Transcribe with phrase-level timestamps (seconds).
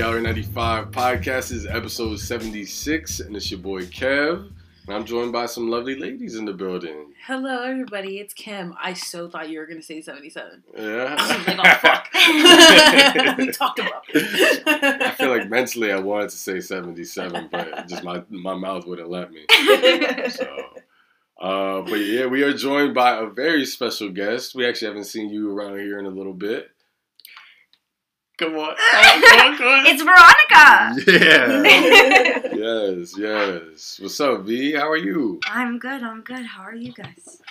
[0.00, 1.50] Gallery 95 podcast.
[1.50, 4.50] This is episode 76, and it's your boy Kev.
[4.86, 7.12] And I'm joined by some lovely ladies in the building.
[7.26, 8.18] Hello, everybody.
[8.18, 8.74] It's Kim.
[8.82, 10.62] I so thought you were going to say 77.
[10.74, 11.16] Yeah.
[11.18, 12.08] Like, oh, fuck.
[13.36, 14.66] we talked about it.
[14.66, 19.10] I feel like mentally I wanted to say 77, but just my, my mouth wouldn't
[19.10, 19.44] let me.
[20.30, 20.80] So,
[21.42, 24.54] uh, but yeah, we are joined by a very special guest.
[24.54, 26.70] We actually haven't seen you around here in a little bit.
[28.44, 28.74] Come on.
[29.86, 30.94] It's Veronica.
[31.06, 32.54] Yeah.
[32.54, 34.00] yes, yes.
[34.00, 34.72] What's up, V?
[34.72, 35.40] How are you?
[35.46, 36.02] I'm good.
[36.02, 36.46] I'm good.
[36.46, 37.42] How are you guys?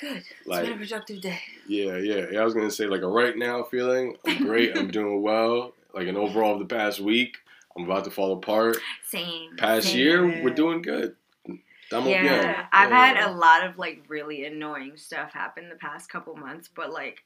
[0.00, 0.16] Good.
[0.16, 1.38] It's Like- been a productive day.
[1.68, 2.26] Yeah, yeah.
[2.32, 4.16] yeah I was gonna say like a right now feeling.
[4.26, 4.76] I'm great.
[4.76, 5.74] I'm doing well.
[5.92, 7.36] Like an overall of the past week,
[7.76, 8.78] I'm about to fall apart.
[9.06, 9.54] Same.
[9.58, 9.98] Past same.
[9.98, 11.14] year, we're doing good.
[11.46, 12.56] Estamos Yeah, bien.
[12.72, 13.06] I've Yeah.
[13.20, 17.22] had a lot of like really annoying stuff happen the past couple months, but like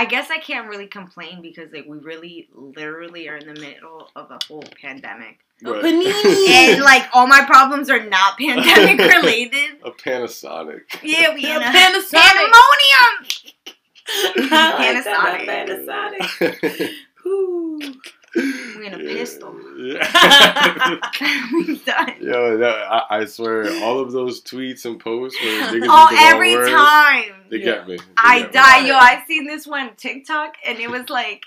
[0.00, 4.08] I guess I can't really complain because like we really literally are in the middle
[4.16, 5.40] of a whole pandemic.
[5.62, 5.84] Right.
[5.84, 9.76] And like all my problems are not pandemic related.
[9.84, 10.84] a Panasonic.
[11.02, 12.12] Yeah, we A in a Panasonic.
[12.14, 13.12] pandemonium.
[14.52, 16.90] I like that, Panasonic.
[18.80, 18.96] Panasonic.
[18.96, 19.00] Whew.
[19.00, 19.54] We in a pistol.
[19.78, 20.98] Yeah.
[21.52, 22.26] we.
[22.26, 26.16] Yo, that, I, I swear, all of those tweets and posts where niggas Oh, the
[26.20, 27.32] every word, time.
[27.50, 27.64] They Yeah.
[27.64, 27.96] get me.
[27.98, 28.52] They I get me.
[28.52, 28.94] die, yo.
[28.94, 31.44] I seen this one TikTok, and it was like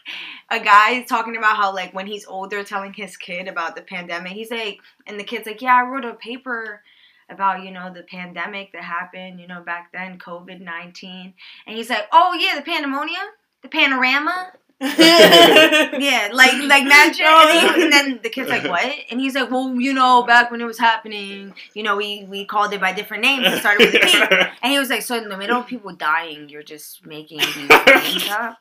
[0.49, 4.33] a guy talking about how like when he's older, telling his kid about the pandemic.
[4.33, 6.81] He's like, and the kid's like, yeah, I wrote a paper
[7.29, 11.33] about you know the pandemic that happened, you know back then, COVID nineteen,
[11.65, 13.25] and he's like, oh yeah, the pandemonium,
[13.61, 14.51] the panorama.
[14.81, 17.21] Yeah, like like magic.
[17.25, 17.73] And, oh.
[17.73, 20.59] he- and then the kid's like, "What?" And he's like, "Well, you know, back when
[20.61, 23.45] it was happening, you know, we we called it by different names.
[23.47, 25.93] It started with a P." And he was like, "So in the middle of people
[25.95, 28.57] dying, you're just making these names up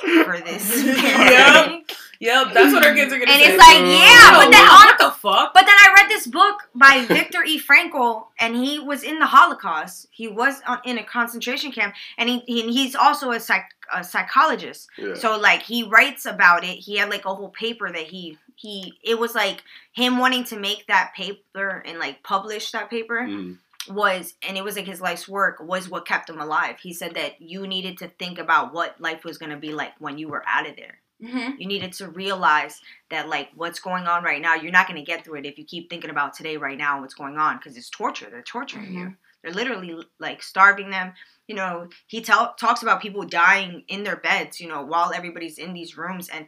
[0.00, 3.32] for this pandemic?" Yep, that's what our kids are gonna do.
[3.32, 3.54] And say.
[3.54, 5.54] it's like, yeah, Yo, but then what on the fuck?
[5.54, 7.60] But then I read this book by Viktor E.
[7.60, 10.08] Frankl, and he was in the Holocaust.
[10.10, 14.02] He was on, in a concentration camp, and he, he he's also a psych a
[14.02, 14.88] psychologist.
[14.98, 15.14] Yeah.
[15.14, 16.78] So like he writes about it.
[16.78, 20.58] He had like a whole paper that he he it was like him wanting to
[20.58, 23.58] make that paper and like publish that paper Mm.
[23.88, 26.76] Was and it was like his life's work was what kept him alive.
[26.80, 29.92] He said that you needed to think about what life was going to be like
[29.98, 30.98] when you were out of there.
[31.22, 31.58] Mhm.
[31.58, 32.80] You needed to realize
[33.10, 35.58] that like what's going on right now, you're not going to get through it if
[35.58, 38.28] you keep thinking about today right now and what's going on because it's torture.
[38.30, 39.14] They're torturing you.
[39.42, 41.12] They're literally like starving them.
[41.46, 45.58] You know, he tell, talks about people dying in their beds, you know, while everybody's
[45.58, 46.46] in these rooms and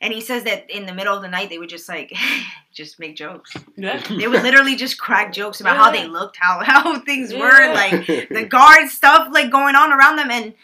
[0.00, 2.12] and he says that in the middle of the night they would just like
[2.72, 3.54] just make jokes.
[3.76, 4.02] Yeah.
[4.08, 8.06] They would literally just crack jokes about how they looked, how how things were, like
[8.06, 10.54] the guard stuff like going on around them and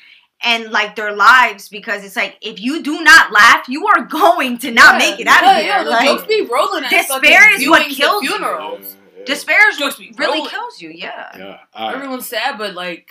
[0.42, 4.56] and like their lives because it's like if you do not laugh, you are going
[4.58, 5.66] to not Yeah, make it out yeah, of here.
[5.66, 8.36] Yeah, the like jokes be rolling at despair fucking is what viewings kills and you.
[8.38, 8.80] funerals.
[8.80, 9.24] Yeah, yeah.
[9.26, 10.46] despair is what really rolling.
[10.50, 10.90] kills you.
[10.90, 11.58] Yeah, Yeah.
[11.74, 13.10] I, Everyone's sad, but like,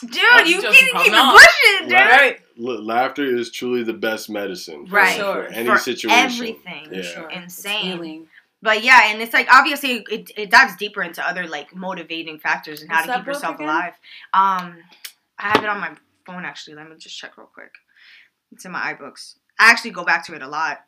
[0.00, 0.12] dude,
[0.48, 1.92] you can be keep it pushing, dude.
[1.92, 2.40] right?
[2.60, 4.86] L- laughter is truly the best medicine.
[4.86, 5.12] for- Right.
[5.14, 5.48] For, Sure.
[5.52, 6.20] any For situation.
[6.32, 6.88] everything.
[6.92, 7.02] Yeah.
[7.02, 7.30] Sure.
[7.30, 8.28] Insane.
[8.62, 12.82] But yeah, and it's like obviously it, it dives deeper into other like motivating factors
[12.82, 13.68] and how What's to keep yourself again?
[13.68, 13.94] alive.
[14.34, 14.76] Um,
[15.38, 15.92] I have it on my
[16.26, 16.76] phone actually.
[16.76, 17.72] Let me just check real quick.
[18.52, 19.36] It's in my iBooks.
[19.58, 20.84] I actually go back to it a lot.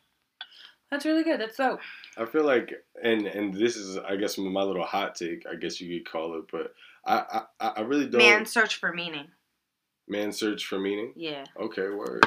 [0.91, 1.39] That's really good.
[1.39, 1.79] That's dope.
[2.17, 5.43] I feel like, and and this is, I guess, my little hot take.
[5.51, 8.19] I guess you could call it, but I I, I really don't.
[8.21, 9.25] Man, search for meaning.
[10.07, 11.13] Man search for meaning.
[11.15, 12.25] Yeah, Okay, word.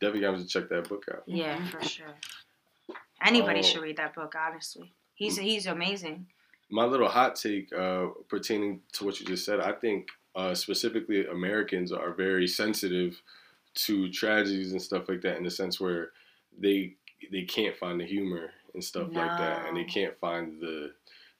[0.00, 1.22] Definitely got to check that book out.
[1.26, 1.68] yeah, Mhm.
[1.70, 2.14] for sure.
[3.22, 3.62] Anybody Oh.
[3.62, 4.34] should read that book.
[4.34, 6.26] Honestly, he's he's amazing.
[6.70, 11.26] My little hot take uh, pertaining to what you just said, I think uh, specifically
[11.26, 13.20] Americans are very sensitive
[13.74, 16.12] to tragedies and stuff like that in the sense where
[16.58, 16.94] they
[17.30, 20.94] they can't find the humor and stuff like that, and they can't find the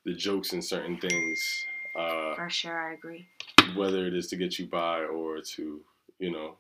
[0.05, 1.67] the jokes in certain things,
[1.97, 3.27] uh, For sure, I agree.
[3.75, 5.81] whether it is to get you by or to
[6.19, 6.57] you know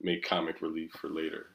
[0.00, 1.46] make comic relief for later.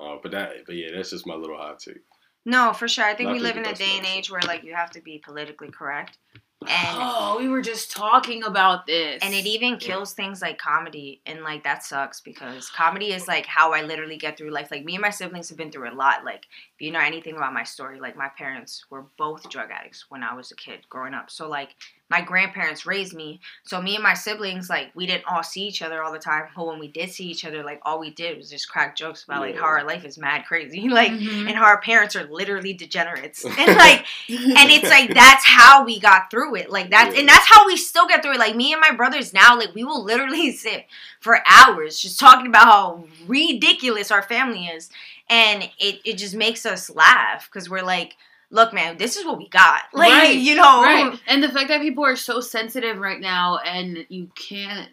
[0.00, 1.98] Uh, but that, but yeah, that's just my little hot take.
[2.46, 3.04] No, for sure.
[3.04, 5.00] I think Not we live in a day and age where like you have to
[5.02, 6.16] be politically correct,
[6.62, 6.70] and
[7.02, 9.18] Oh, we were just talking about this.
[9.22, 13.44] and it even kills things like comedy and like that sucks because comedy is like
[13.46, 15.94] how i literally get through life like me and my siblings have been through a
[15.94, 16.44] lot like
[16.74, 20.22] if you know anything about my story like my parents were both drug addicts when
[20.22, 21.70] i was a kid growing up so like
[22.10, 23.40] my grandparents raised me.
[23.62, 26.48] So me and my siblings, like, we didn't all see each other all the time.
[26.56, 29.22] But when we did see each other, like, all we did was just crack jokes
[29.22, 31.46] about like how our life is mad crazy, like, Mhm.
[31.46, 36.00] and how our parents are literally degenerates, and like, and it's like that's how we
[36.00, 36.68] got through it.
[36.70, 37.20] Like that's Yeah.
[37.20, 38.38] and that's how we still get through it.
[38.38, 40.86] Like me and my brothers now, like we will literally sit
[41.20, 44.90] for hours just talking about how ridiculous our family is,
[45.28, 48.16] and it it just makes us laugh because we're like.
[48.50, 49.82] Look, man, this is what we got.
[49.92, 51.18] Like, Right, you know, right.
[51.26, 54.88] And the fact that people are so sensitive right now, and you can't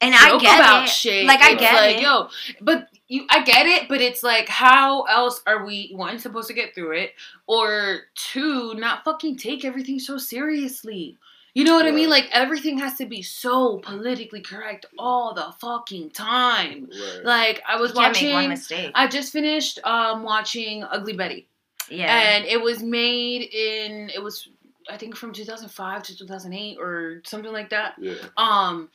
[0.00, 0.90] and I get about it.
[0.90, 1.26] shit.
[1.26, 2.02] Like, I It's get like, it.
[2.02, 2.28] Yo,
[2.60, 3.88] but you, I get it.
[3.88, 7.12] But it's like, how else are we one supposed to get through it,
[7.46, 11.16] or two, not fucking take everything so seriously?
[11.54, 12.08] You know what I mean?
[12.08, 16.88] Like everything has to be so politically correct all the fucking time.
[16.90, 17.24] Right.
[17.24, 18.28] Like I was watching.
[18.28, 18.92] make one mistake.
[18.94, 21.48] I just finished um watching Ugly Betty
[21.90, 22.36] yeah.
[22.36, 24.48] and it was made in it was
[24.90, 27.94] I think from 2005 to 2008 or something like that.
[27.98, 28.14] yeah.
[28.36, 28.88] Um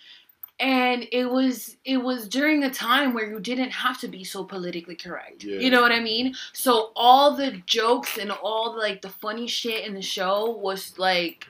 [0.59, 4.43] and it was it was during a time where you didn't have to be so
[4.43, 5.43] politically correct.
[5.43, 5.59] Yeah.
[5.59, 6.35] You know what I mean?
[6.53, 11.47] So all the jokes and all like the funny shit in the show was like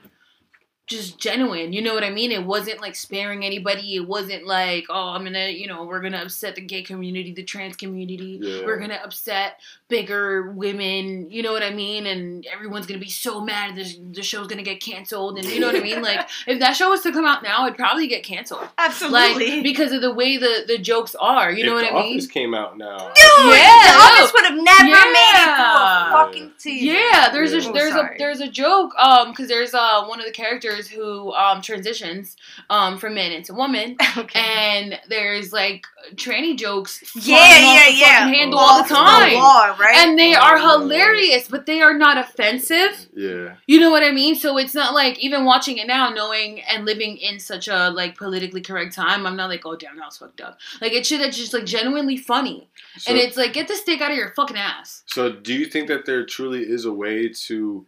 [0.86, 1.72] just genuine.
[1.72, 2.30] You know what I mean?
[2.30, 3.96] It wasn't like sparing anybody.
[3.96, 7.42] It wasn't like, oh, I'm gonna, you know, we're gonna upset the gay community, the
[7.42, 8.38] trans community.
[8.42, 8.66] Yeah.
[8.66, 11.30] We're gonna upset bigger women.
[11.30, 12.06] You know what I mean?
[12.06, 13.76] And everyone's gonna be so mad.
[13.76, 15.38] The, the show's gonna get canceled.
[15.38, 16.02] And you know what I mean?
[16.02, 18.68] Like, if that show was to come out now, it'd probably get canceled.
[18.76, 19.50] Absolutely.
[19.52, 21.50] Like because of the way the the jokes are.
[21.50, 22.16] You know what the I mean?
[22.18, 22.98] Office came out now.
[22.98, 26.88] Dude, Yeah, the office would have never made it to a fucking season.
[26.94, 27.60] Yeah, there's Yeah.
[27.60, 30.73] a Oh, there's a there's a joke um because there's uh one of the characters
[30.82, 32.36] who um transitions
[32.70, 34.40] um from man into woman okay.
[34.40, 38.28] and there's like tranny jokes yeah, off yeah, the yeah.
[38.28, 39.94] handle all the Off time wall, right?
[39.96, 43.54] and they are hilarious but they are not offensive Yeah.
[43.66, 46.84] you know what I mean so it's not like even watching it now knowing and
[46.84, 50.18] living in such a like politically correct time I'm not like oh damn that was
[50.18, 52.68] fucked up like it's shit that's just like genuinely funny
[52.98, 55.66] So, and it's like get the stick out of your fucking ass so do you
[55.66, 57.86] think that there truly is a way to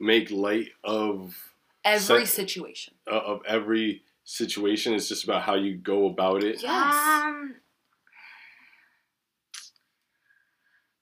[0.00, 1.47] make light of
[1.84, 4.94] every So- situation uh, of every situation?
[4.94, 6.62] It's just about how you go about it.
[6.62, 6.94] Yes.
[6.94, 7.54] Um,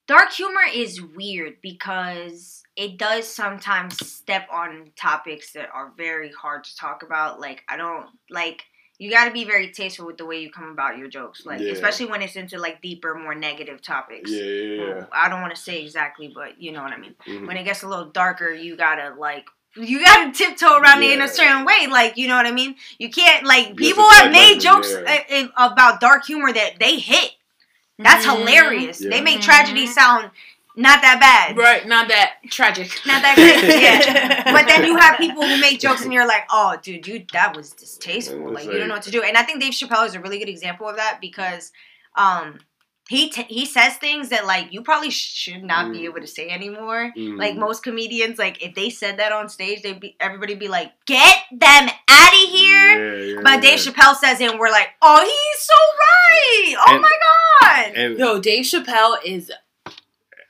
[0.07, 6.65] dark humor is weird because it does sometimes step on topics that are very hard
[6.65, 7.41] to talk about.
[7.41, 8.63] Like I don't like
[8.99, 11.45] you got to be very tasteful with the way you come about your jokes.
[11.45, 11.73] Like Yeah.
[11.73, 14.31] especially when it's into like deeper, more negative topics.
[14.31, 14.95] Yeah, yeah, yeah.
[14.95, 17.15] Well, I don't want to say exactly, but you know what I mean.
[17.27, 17.47] Mhm.
[17.47, 19.47] When it gets a little darker, you gotta like.
[19.79, 22.77] You gotta tiptoe around it in a certain way, like you know what I mean.
[22.99, 25.49] You can't like You people have made jokes yeah.
[25.57, 27.33] about dark humor that they hit.
[27.99, 28.39] That's Mhm.
[28.39, 28.99] hilarious.
[28.99, 30.31] They make tragedy sound
[30.79, 32.91] not that bad, Right, not that tragic.
[33.07, 33.81] not that crazy.
[33.83, 34.53] Yeah.
[34.53, 37.57] But then you have people who make jokes and you're like, oh, dude, you that
[37.57, 38.49] was distasteful.
[38.49, 39.23] It's Like you don't know what to do.
[39.23, 41.73] And I think Dave Chappelle is a really good example of that because
[42.17, 42.61] um
[43.09, 46.05] he t- he says things that like you probably should not be Mm.
[46.07, 47.13] able to say anymore.
[47.17, 47.39] Mhm.
[47.39, 50.93] Like most comedians, like if they said that on stage, they'd be everybody be like,
[51.07, 53.15] get them out of here.
[53.15, 53.79] Yeah, yeah, But Dave.
[53.79, 56.77] Chappelle says it, and we're like, oh, he's so right.
[56.87, 57.13] Oh And- my
[57.63, 57.93] god.
[57.95, 59.51] And Yo, Dave Chappelle is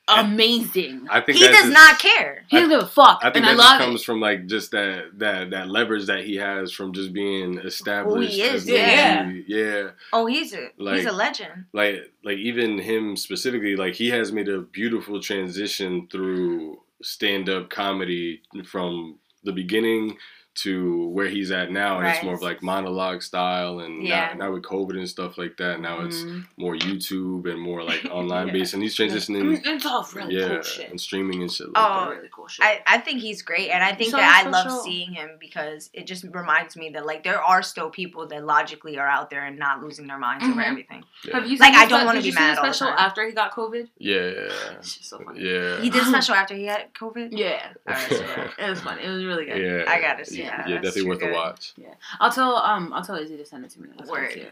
[0.09, 1.07] amazing.
[1.11, 2.45] I think he does just- not care.
[2.49, 4.05] He doesn't give a fuck, I think and that I love comes it.
[4.05, 8.33] from like just that that that leverage that he has from just being established.
[8.33, 9.31] he is, yeah.
[9.47, 9.91] Yeah.
[10.13, 11.67] Oh, he's a Like- he's a legend.
[11.73, 17.69] Like like even him specifically, like he has made a beautiful transition through stand up
[17.71, 20.17] comedy from the beginning
[20.63, 24.33] to where he's at now, and it's more of like monologue style, and Yeah.
[24.35, 26.47] now, now with COVID and stuff like that, now it's Mhm.
[26.57, 28.53] more YouTube and more like online Yeah.
[28.55, 30.91] based, and he's transitioning, mean, it's all really yeah, cool shit.
[30.91, 32.17] and streaming and shit like Oh, that.
[32.17, 32.65] really cool shit.
[32.65, 34.83] I, I think he's great, and I think So that I love special.
[34.85, 38.99] seeing him because it just reminds me that like there are still people that logically
[38.99, 40.71] are out there and not losing their minds over Mhm.
[40.71, 41.05] everything.
[41.25, 41.35] Yeah.
[41.41, 42.97] Have you Like, I don't wanna be mad the special time.
[42.99, 43.89] after he got COVID?
[43.99, 44.17] Yeah,
[44.79, 45.41] It's just so funny.
[45.43, 45.81] yeah.
[45.81, 47.29] He did a special after he had COVID.
[47.33, 48.49] Yeah, Alright, so yeah.
[48.67, 48.99] it was fun.
[48.99, 49.59] It was really good.
[49.61, 51.73] Yeah, I gotta see Yeah, yeah definitely too worth a watch.
[51.77, 53.89] Yeah, I'll tell um I'll tell Izzy to send it to me.
[53.99, 54.33] Let's Word.
[54.33, 54.47] see.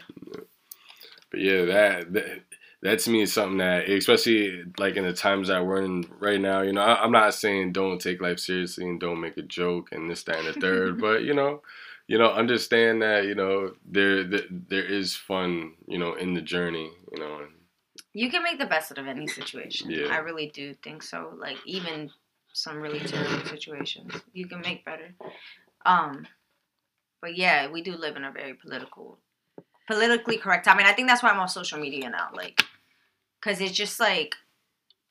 [1.31, 2.41] But yeah, that, that
[2.81, 6.39] that to me is something that, especially like in the times that we're in right
[6.39, 9.41] now, you know, I, I'm not saying don't take life seriously and don't make a
[9.41, 11.61] joke and this, that, and the third, but you know,
[12.07, 16.41] you know, understand that you know there there, there is fun, you know, in the
[16.41, 17.39] journey, you know.
[17.39, 17.51] And,
[18.13, 19.89] You can make the best out of any situation.
[19.89, 20.07] Yeah.
[20.11, 21.33] I really do think so.
[21.37, 22.11] Like even
[22.53, 25.13] some really terrible situations, you can make better.
[25.85, 26.27] Um,
[27.21, 29.19] but yeah, we do live in a very political,
[29.87, 32.29] politically correct time, and I think that's why I'm on social media now.
[32.33, 32.63] Like,
[33.41, 34.35] cause it's just like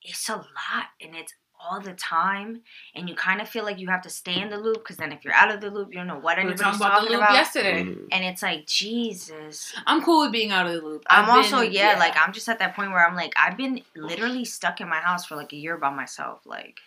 [0.02, 1.32] it's a lot and it's
[1.66, 2.60] all the time,
[2.94, 5.12] and you kind of feel like you have to stay in the loop because then
[5.12, 6.92] if you're out of the loop, you don't know what We were anybody's talking talking
[6.92, 7.32] about the loop about.
[7.32, 7.84] yesterday.
[7.84, 8.08] Mhm.
[8.12, 9.74] And it's like Jesus.
[9.86, 11.04] I'm cool with being out of the loop.
[11.08, 13.56] I'm I've also been- yeah, like I'm just at that point where I'm like I've
[13.56, 16.44] been literally stuck in my house for like a year by myself.
[16.44, 16.80] Like,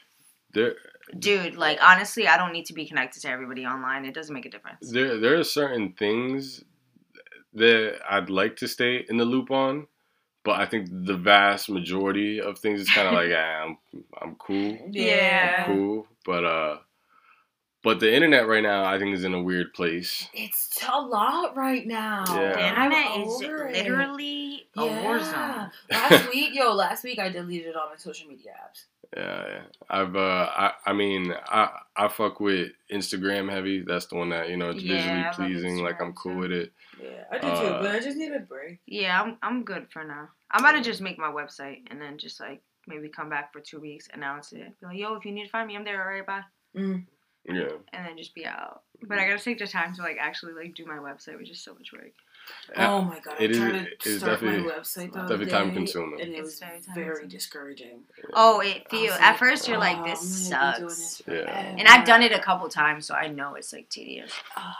[0.53, 0.75] There,
[1.17, 4.05] dude, like honestly, I don't need to be connected to everybody online.
[4.05, 4.91] It doesn't make a difference.
[4.91, 6.63] there, there are certain things
[7.53, 9.87] that I'd like to stay in the loop on,
[10.43, 13.77] but I think the vast majority of things is kind of like, ah, I'm,
[14.21, 15.65] I'm cool, Yeah.
[15.67, 16.07] I'm cool.
[16.25, 16.77] But uh,
[17.83, 20.27] but the internet right now, I think, is in a weird place.
[20.33, 22.25] It's a lot right now.
[22.27, 22.53] Yeah.
[22.53, 23.75] The I'm internet is over it.
[23.75, 25.71] literally a war zone.
[25.89, 28.85] last week, yo, last week I deleted all my social media apps.
[29.15, 29.61] Yeah, yeah.
[29.89, 33.81] I've uh, I, I mean, I, I fuck with Instagram heavy.
[33.81, 35.83] That's the one that you know it's Yeah, visually pleasing.
[35.83, 36.39] Like I'm cool too.
[36.39, 36.71] with it.
[37.01, 38.79] Yeah, I do too, but I just need a break.
[38.85, 40.29] Yeah, I'm I'm good for now.
[40.51, 43.59] I'm about to just make my website and then just like maybe come back for
[43.59, 46.01] two weeks, announce it, be like, yo, if you need to find me, I'm there.
[46.01, 46.41] All right, bye,
[46.73, 47.69] Yeah.
[47.93, 48.81] and then just be out.
[49.03, 51.61] But I gotta take the time to like actually like do my website, which is
[51.63, 52.11] so much work.
[52.75, 55.19] Uh, oh my god, It I is- tried to is start my definitely- website the
[55.19, 57.29] definitely other time consuming, and it It's was very very consuming.
[57.29, 57.99] discouraging.
[58.33, 60.89] Oh, it feels feel at like, first you're like "Oh, this I'm gonna be doing
[60.89, 61.75] sucks, this Yeah.
[61.77, 64.31] and I've done it a couple times, so I know it's like tedious.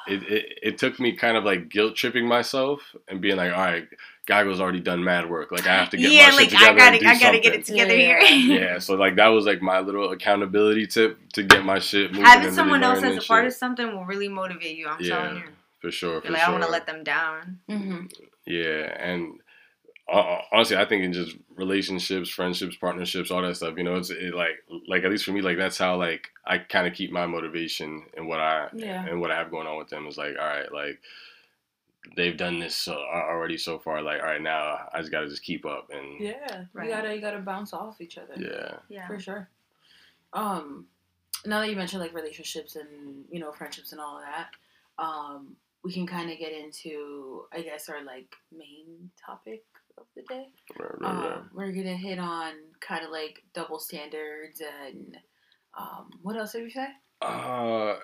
[0.07, 3.59] it, it, it took me kind of like guilt tripping myself and being like, all
[3.63, 3.87] right,
[4.25, 5.53] Geigo's already done mad work.
[5.53, 6.73] Like I have to get yeah, my like shit together.
[6.73, 8.21] I gotta and do I gotta get it together Yeah.
[8.25, 8.59] here.
[8.59, 12.25] yeah, so like that was like my little accountability tip to get my shit moving.
[12.25, 14.89] Having someone else as a part of something will really motivate you.
[14.89, 15.43] I'm Yeah, telling you.
[15.79, 16.47] For sure, for like, sure.
[16.49, 17.59] I don't want to let them down.
[17.69, 18.05] Mm-hmm.
[18.45, 19.39] Yeah, and
[20.11, 24.09] uh, honestly, I think in just relationships, friendships, partnerships, all that stuff, you know, it's
[24.09, 27.11] it like like at least for me, like that's how like I kind of keep
[27.11, 29.05] my motivation and what I Yeah.
[29.05, 30.99] and what I have going on with them is like, all right, like
[32.15, 34.01] they've done this so, already so far.
[34.01, 36.87] Like, all right, now I just gotta just keep up and Yeah, Right.
[36.87, 38.33] you gotta you gotta bounce off each other.
[38.37, 39.07] yeah, Yeah.
[39.07, 39.49] for sure.
[40.31, 40.87] Um,
[41.45, 44.49] now that you mentioned like relationships and you know friendships and all of that,
[44.97, 45.57] um,
[45.87, 49.63] we can kind of get into I guess our like main topic
[49.97, 50.47] of the day.
[50.79, 51.41] right, right, right.
[51.41, 55.17] Um, we're gonna hit on kind of like double standards and
[55.79, 56.87] um, what else did we say?
[57.21, 57.95] Uh,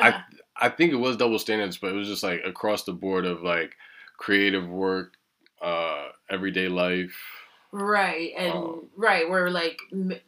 [0.00, 0.14] I
[0.56, 3.42] I think it was double standards, but it was just like across the board of
[3.42, 3.74] like
[4.18, 5.14] creative work,
[5.62, 7.16] uh, everyday life.
[7.72, 10.20] right and Um, right where like m-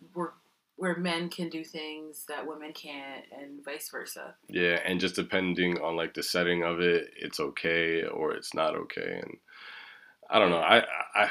[0.81, 4.35] where men can do things that women can't and vice versa.
[4.49, 8.75] Yeah, and just depending on like the setting of it, it's okay or it's not
[8.75, 9.37] okay, and
[10.31, 10.57] I don't know.
[10.59, 10.85] I
[11.15, 11.31] I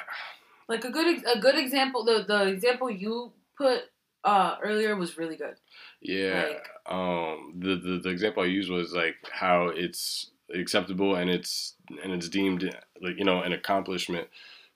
[0.67, 3.85] Like a good a good example the the example you put
[4.23, 5.55] uh earlier was really good.
[6.01, 6.45] yeah.
[6.49, 11.75] Like- um, the, the the example I used was like how it's acceptable and it's
[12.03, 12.63] and it's deemed
[13.01, 14.27] like you know an accomplishment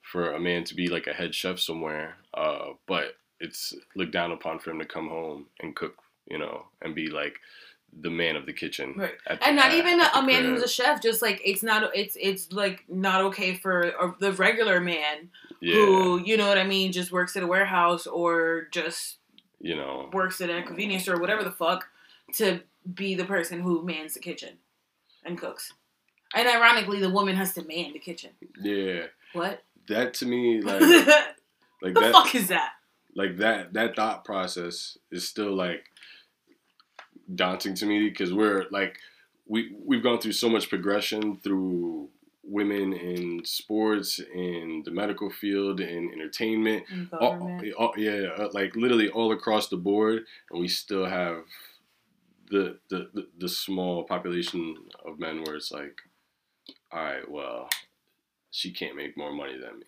[0.02, 4.32] for a man to be like a head chef somewhere, uh, but it's looked down
[4.32, 5.96] upon for him to come home and cook,
[6.30, 7.36] you know, and be like
[8.02, 9.14] the man of the kitchen, Right.
[9.28, 10.46] and not at- even at a man crib.
[10.56, 14.32] who's a chef just like it's not it's it's like not okay for a, the
[14.32, 15.30] regular man
[15.62, 19.18] yeah, who you know what i mean just works at a warehouse or just
[19.62, 21.88] you know, works at a convenience store whatever the fuck
[22.34, 22.62] to
[22.96, 24.58] be the person who mans the kitchen
[25.24, 25.72] and cooks
[26.36, 29.04] and ironically the woman has to man the kitchen yeah.
[29.34, 31.24] what That to me, like, the
[31.84, 32.72] like that, fuck is that
[33.16, 35.86] like that, that thought process is still like
[37.34, 38.98] daunting to me because we're like,
[39.48, 42.10] we we've gone through so much progression through
[42.44, 46.84] women in sports, in the medical field, in entertainment,
[47.20, 47.40] all,
[47.78, 51.44] all- yeah, uh, like literally all across the board, and we still have
[52.50, 56.02] the, the the the small population of men where it's like,
[56.92, 57.70] all right, well,
[58.52, 59.86] she can't make more money than me,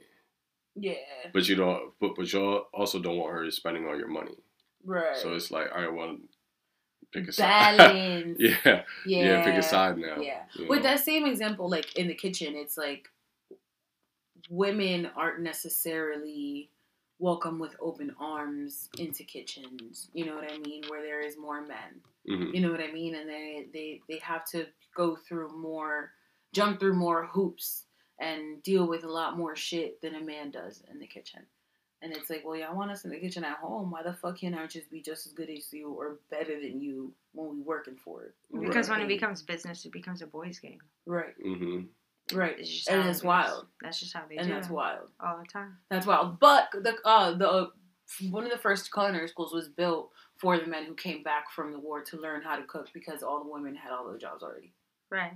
[0.75, 0.93] yeah
[1.33, 4.35] but you don't, but but you al- also don't want her spending all your money,
[4.83, 6.17] right so it's like, all right, well,
[7.11, 10.41] pick a side, balance yeah, yeah yeah, pick a side now, Yeah.
[10.69, 10.83] With know?
[10.83, 13.07] that same example, like in the kitchen, it's like
[14.49, 16.69] women aren't necessarily
[17.19, 20.09] welcome with open arms into kitchens.
[20.13, 20.83] You know what I mean?
[20.89, 22.01] Where there is more men.
[22.29, 22.53] Mhm.
[22.53, 23.15] You know what I mean?
[23.15, 26.11] And they they they have to go through more,
[26.53, 27.85] jump through more hoops,
[28.19, 31.41] and deal with a lot more shit than a man does in the kitchen.
[32.01, 33.89] And it's like, well, y'all want us in the kitchen at home.
[33.89, 36.79] Why the fuck can't I just be just as good as you or better than
[36.79, 38.33] you when we working for it?
[38.61, 40.79] Because when it becomes business, it becomes a boys' game.
[41.07, 42.37] Right, Mm-hmm.
[42.37, 42.59] right.
[42.59, 43.23] It's just and it's it is.
[43.23, 43.65] wild.
[43.81, 45.09] That's just how they and do And that's wild.
[45.19, 45.77] all the time.
[45.89, 46.39] That's wild.
[46.39, 47.67] But the uh the uh,
[48.29, 51.71] one of the first culinary schools was built for the men who came back from
[51.71, 54.43] the war to learn how to cook because all the women had all the jobs
[54.43, 54.73] already.
[55.09, 55.33] Right.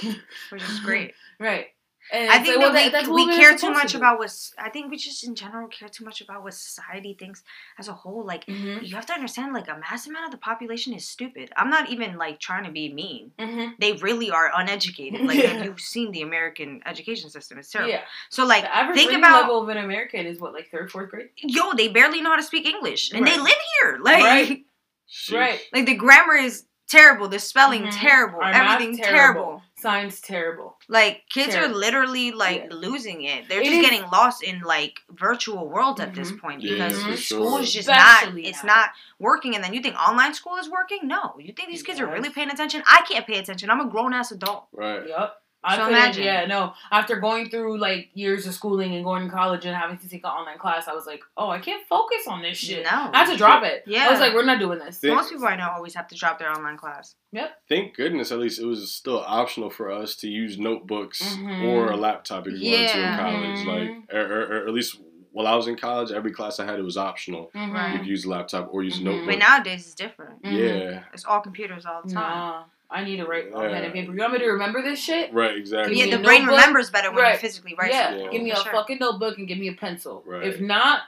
[0.50, 1.14] Which is great.
[1.38, 1.66] Right.
[2.12, 4.90] And I think like, that we, we care too much to about what I think
[4.90, 7.44] we just in general care too much about what society thinks
[7.78, 8.26] as a whole.
[8.26, 8.86] Like Mhm.
[8.86, 11.52] you have to understand, like a mass amount of the population is stupid.
[11.56, 13.30] I'm not even like trying to be mean.
[13.38, 13.74] Mhm.
[13.78, 15.20] They really are uneducated.
[15.30, 15.62] Like Yeah.
[15.62, 17.92] you've seen the American education system; it's terrible.
[17.92, 18.02] Yeah.
[18.30, 21.08] So like the average think about level of an American is what, like third, fourth
[21.08, 21.28] grade?
[21.36, 23.98] yo, they barely know how to speak English, and they live here.
[24.02, 24.64] Like Right.
[25.32, 25.60] Right.
[25.72, 28.00] like the grammar is terrible, the spelling Mhm.
[28.00, 29.62] terrible, Our math, everything's terrible.
[29.82, 30.76] Science terrible.
[30.88, 31.74] Like kids Terrible.
[31.76, 32.74] are literally like Yeah.
[32.76, 33.48] losing it.
[33.48, 36.40] They're It just is- getting lost in like virtual world at this Mhm.
[36.40, 37.38] point because for the sure.
[37.46, 38.74] school is just Especially not it's now.
[38.76, 41.08] not working and then you think online school is working?
[41.08, 41.34] No.
[41.38, 42.82] You think these kids are really paying attention?
[42.86, 43.70] I can't pay attention.
[43.70, 44.68] I'm a grown ass adult.
[44.72, 45.06] Right.
[45.08, 45.41] Yep.
[45.64, 46.24] I So couldn't, imagine.
[46.24, 46.72] yeah, no.
[46.90, 50.24] After going through like years of schooling and going to college and having to take
[50.24, 52.84] an online class, I was like, oh, I can't focus on this shit.
[52.84, 53.10] No.
[53.12, 53.84] I had to drop it.
[53.86, 54.06] Yeah.
[54.08, 54.98] I was like, we're not doing this.
[55.02, 55.14] Yeah.
[55.14, 57.14] Most people I know always have to drop their online class.
[57.32, 57.50] Yep.
[57.68, 61.64] Thank goodness, at least it was still optional for us to use notebooks Mhm.
[61.68, 63.18] or a laptop if you wanted to in Yeah.
[63.18, 63.58] college.
[63.60, 63.66] Mhm.
[63.66, 65.00] Like, or, or, or at least
[65.30, 67.50] while I was in college, every class I had it was optional.
[67.54, 67.92] Mhm.
[67.92, 69.04] You could use a laptop or use a Mhm.
[69.04, 69.26] notebook.
[69.28, 70.42] But nowadays it's different.
[70.42, 70.52] Mhm.
[70.92, 71.04] Yeah.
[71.14, 72.38] It's all computers all the time.
[72.38, 72.62] Nah.
[72.92, 73.90] I need to write on pen and Yeah.
[74.02, 74.12] paper.
[74.12, 75.32] You want me to remember this shit?
[75.32, 75.56] Right.
[75.56, 75.94] Exactly.
[75.96, 76.58] Give Yeah, the brain notebook.
[76.58, 77.38] remembers better when you Right.
[77.38, 78.10] physically write yeah.
[78.10, 78.30] something.
[78.30, 78.72] Give me a sure.
[78.72, 80.22] fucking notebook and give me a pencil.
[80.26, 80.44] Right.
[80.46, 81.02] If not,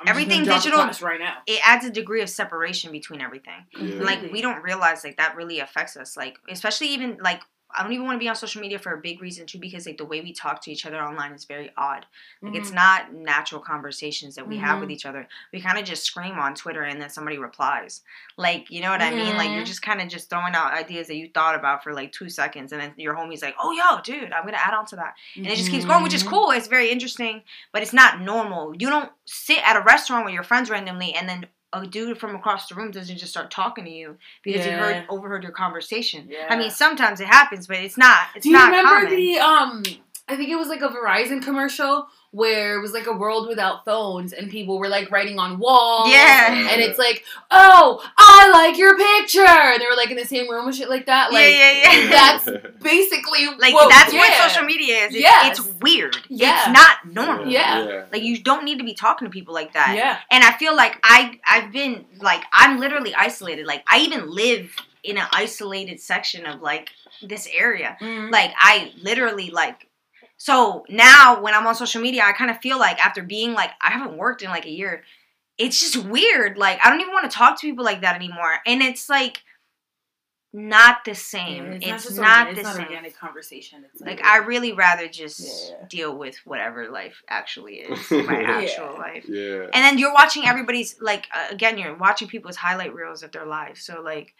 [0.00, 1.36] I'm Everything just gonna drop digital- right now.
[1.46, 3.64] It adds a degree of separation between everything.
[3.78, 4.02] Yeah.
[4.02, 7.40] like we don't realize like that really affects us like especially even like
[7.76, 9.86] i don't even want to be on social media for a big reason too because
[9.86, 12.06] like the way we talk to each other online is very odd
[12.42, 12.74] like it's Mhm.
[12.74, 14.92] not natural conversations that we have with Mhm.
[14.92, 18.02] each other we kind of just scream on twitter and then somebody replies
[18.36, 21.06] like you know what i mean like you're just kind of just throwing out ideas
[21.08, 24.00] that you thought about for like two seconds and then your homie's like oh yo
[24.02, 26.28] dude i'm gonna add on to that and it just keeps going, which is Mhm.
[26.28, 26.50] cool.
[26.50, 28.74] It's very interesting, but it's not normal.
[28.78, 31.46] You don't sit at a restaurant with your friends randomly and then
[31.82, 35.04] a dude from across the room doesn't just start talking to you because he heard
[35.08, 36.28] overheard your conversation.
[36.30, 36.46] Yeah.
[36.48, 38.28] I mean, sometimes it happens, but it's not.
[38.34, 39.16] It's Do you not remember common.
[39.16, 39.82] the um?
[40.26, 43.84] I think it was like a Verizon commercial where it was like a world without
[43.84, 46.08] phones and people were like writing on walls.
[46.10, 46.68] Yeah.
[46.72, 49.40] And it's like, oh, I like your picture.
[49.46, 51.32] And they were like in the same room and shit like that.
[51.32, 52.10] Like, yeah, yeah, yeah.
[52.44, 54.18] That's basically like what- that's yeah.
[54.18, 55.14] what social media is.
[55.14, 55.58] It's, Yes.
[55.60, 56.16] it's weird.
[56.28, 56.70] Yeah.
[56.70, 57.46] It's not normal.
[57.46, 58.04] Yeah.
[58.12, 59.94] Like you don't need to be talking to people like that.
[59.96, 60.18] Yeah.
[60.30, 63.64] And I feel like I I've been like I'm literally isolated.
[63.66, 66.90] Like I even live in an isolated section of like
[67.22, 67.96] this area.
[68.00, 68.32] Mhm.
[68.32, 69.86] Like I literally like
[70.44, 73.70] so now when I'm on social media, I kind of feel like after being like
[73.80, 75.02] I haven't worked in like a year,
[75.56, 76.58] it's just weird.
[76.58, 78.56] Like I don't even want to talk to people like that anymore.
[78.66, 79.38] And it's like
[80.52, 81.78] not the same.
[81.80, 82.84] Yeah, it's just not, organ- the it's not same.
[82.84, 83.84] organic conversation.
[83.90, 85.86] It's Like I really rather just Yeah.
[85.88, 88.50] deal with whatever life actually is, my Yeah.
[88.60, 89.24] actual life.
[89.26, 89.62] Yeah.
[89.72, 93.46] And then you're watching everybody's like uh, again, you're watching people's highlight reels of their
[93.46, 93.80] lives.
[93.84, 94.34] So like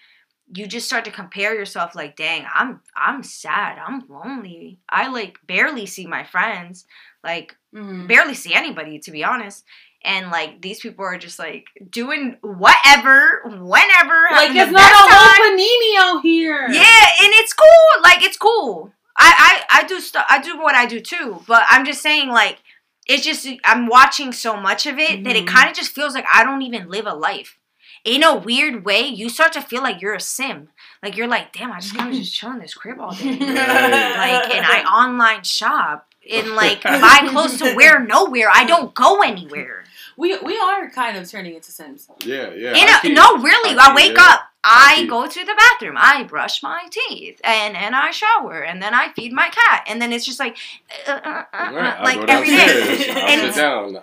[0.52, 4.78] you just start to compare yourself like, dang, I'm I'm sad, I'm lonely.
[4.88, 6.87] I like barely see my friends,
[7.22, 8.07] like Mhm.
[8.09, 9.64] barely see anybody to be honest.
[10.02, 15.46] And like these people are just like doing whatever, whenever, like it's not a whole
[15.46, 16.68] panini out here.
[16.68, 18.02] Yeah, and it's cool.
[18.02, 18.92] Like it's cool.
[19.16, 20.26] I I I do stuff.
[20.28, 21.42] I do what I do too.
[21.46, 22.59] But I'm just saying, like,
[23.07, 25.48] it's just I'm watching so much of it that it Mhm.
[25.48, 27.59] kind of just feels like I don't even live a life.
[28.04, 30.68] In a weird way, you start to feel like you're a sim.
[31.02, 33.30] Like you're like, damn, I just kind of just chill in this crib all day.
[33.30, 38.48] like, and I online shop and like buy clothes to wear nowhere.
[38.52, 39.84] I don't go anywhere.
[40.16, 42.08] we we are kind of turning into Sims.
[42.24, 42.50] Yeah.
[42.52, 42.70] Yeah.
[42.70, 43.76] In I a, no, really.
[43.78, 44.28] I I, wake yeah.
[44.28, 44.40] up.
[44.66, 45.96] I go to the bathroom.
[45.98, 50.00] I brush my teeth, and and I shower, and then I feed my cat, and
[50.00, 50.57] then it's just like,
[51.07, 51.18] uh, uh,
[51.53, 52.98] uh, Right, uh, like go every downstairs.
[52.98, 53.11] day.
[53.14, 53.96] I'll And sit down.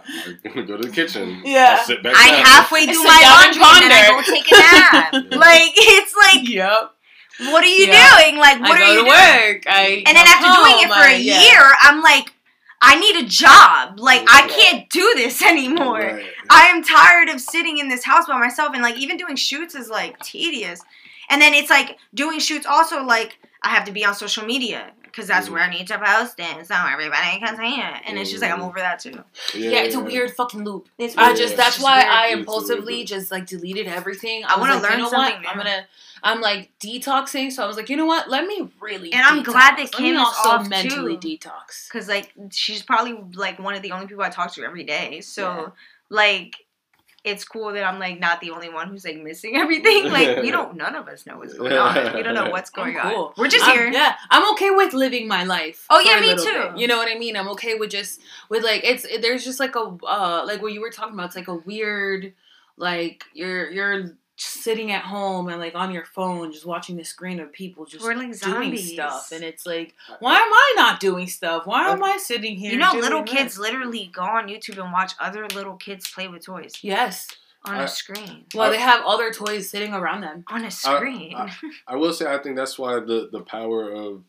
[0.56, 1.42] I'll go to the kitchen.
[1.44, 1.78] Yeah.
[1.80, 2.46] I'll sit back I down.
[2.46, 5.14] halfway do Sit my down and laundry, and I go take a nap.
[5.48, 6.92] like it's like, Yep.
[7.52, 8.20] what are you Yeah.
[8.22, 8.38] doing?
[8.38, 9.10] Like, what I are go you to doing?
[9.10, 9.64] work.
[9.68, 11.42] I And then come after doing it for I- a yeah.
[11.42, 12.34] year, I'm like,
[12.84, 14.00] I need a job.
[14.00, 16.00] Like, I can't do this anymore.
[16.00, 16.26] Right.
[16.52, 19.74] I am tired of sitting in this house by myself and like even doing shoots
[19.76, 20.82] is like tedious.
[21.30, 24.92] And then it's like doing shoots also like I have to be on social media
[25.04, 25.52] because that's Mhm.
[25.54, 28.02] where I need to post it so everybody can see it.
[28.06, 28.68] And it's just like I'm Mhm.
[28.70, 29.24] over that too.
[29.54, 30.88] Yeah, it's a weird fucking loop.
[30.98, 32.08] It's I just that's just why weird.
[32.10, 34.44] I It's a weird impulsively just like deleted everything.
[34.46, 35.42] I was wanna like, learn you know something what?
[35.42, 35.48] new.
[35.48, 35.88] I'm gonna
[36.24, 38.30] I'm like detoxing, so I was like, you know what?
[38.30, 39.12] Let me really.
[39.12, 41.30] And I'm glad that Let me Kim is also off, mentally too.
[41.48, 41.90] detox.
[41.90, 45.22] Cause like she's probably like one of the only people I talk to every day.
[45.22, 45.68] So Yeah.
[46.12, 46.56] Like
[47.24, 50.12] it's cool that I'm like not the only one who's like missing everything.
[50.12, 52.16] Like we don't none of us know what's going on.
[52.16, 53.26] We don't know what's going cool.
[53.28, 53.34] on.
[53.38, 53.92] We're just I'm- here.
[53.92, 55.86] Yeah, I'm okay with living my life.
[55.90, 56.44] Oh, yeah, me too.
[56.44, 56.78] bit.
[56.78, 57.36] You know what I mean?
[57.38, 58.20] I'm okay with just
[58.50, 61.28] with like it's it, there's just like a uh like what you were talking about.
[61.28, 62.34] It's like a weird
[62.78, 64.14] like you're you're just
[64.48, 68.04] sitting at home and like on your phone, just watching the screen of people just
[68.04, 68.94] We're like doing zombies.
[68.94, 71.66] stuff, and it's like, uh, why am I not doing stuff?
[71.68, 72.72] Why am I sitting here?
[72.72, 73.32] You know, doing little this?
[73.32, 77.28] kids literally go on YouTube and watch other little kids play with toys Yes.
[77.66, 78.46] on I- a uh, screen.
[78.56, 80.44] Well, I- they have other toys sitting around them.
[80.48, 81.36] On a screen.
[81.36, 81.54] I-
[81.88, 84.24] I will say I think that's why the the power of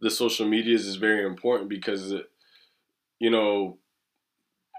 [0.00, 2.30] the social medias is very important because it,
[3.18, 3.78] you know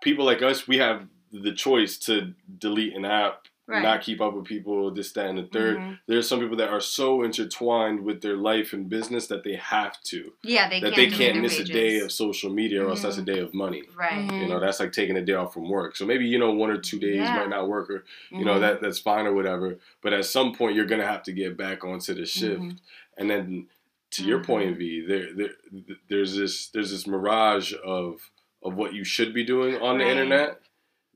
[0.03, 3.83] people like us we have the choice to delete an app Right.
[3.83, 5.99] not keep up with people this that and the 3rd Mhm.
[6.07, 10.01] there's some people that are so intertwined with their life and business that they have
[10.03, 12.89] to Yeah, they that can't they can't their miss a day of social media or
[12.91, 14.25] else that's a day of money Right.
[14.29, 14.41] Mhm.
[14.41, 16.69] you know that's like taking a day off from work so maybe you know one
[16.71, 17.35] or two days Yeah.
[17.35, 18.61] might not work or you know Mhm.
[18.61, 21.83] that that's fine or whatever but at some point you're gonna have to get back
[21.83, 22.63] onto the shift
[23.17, 23.67] and then
[24.11, 25.49] to your point v there, there
[26.07, 28.31] there's this there's this mirage of
[28.63, 30.61] of what you should be doing on the internet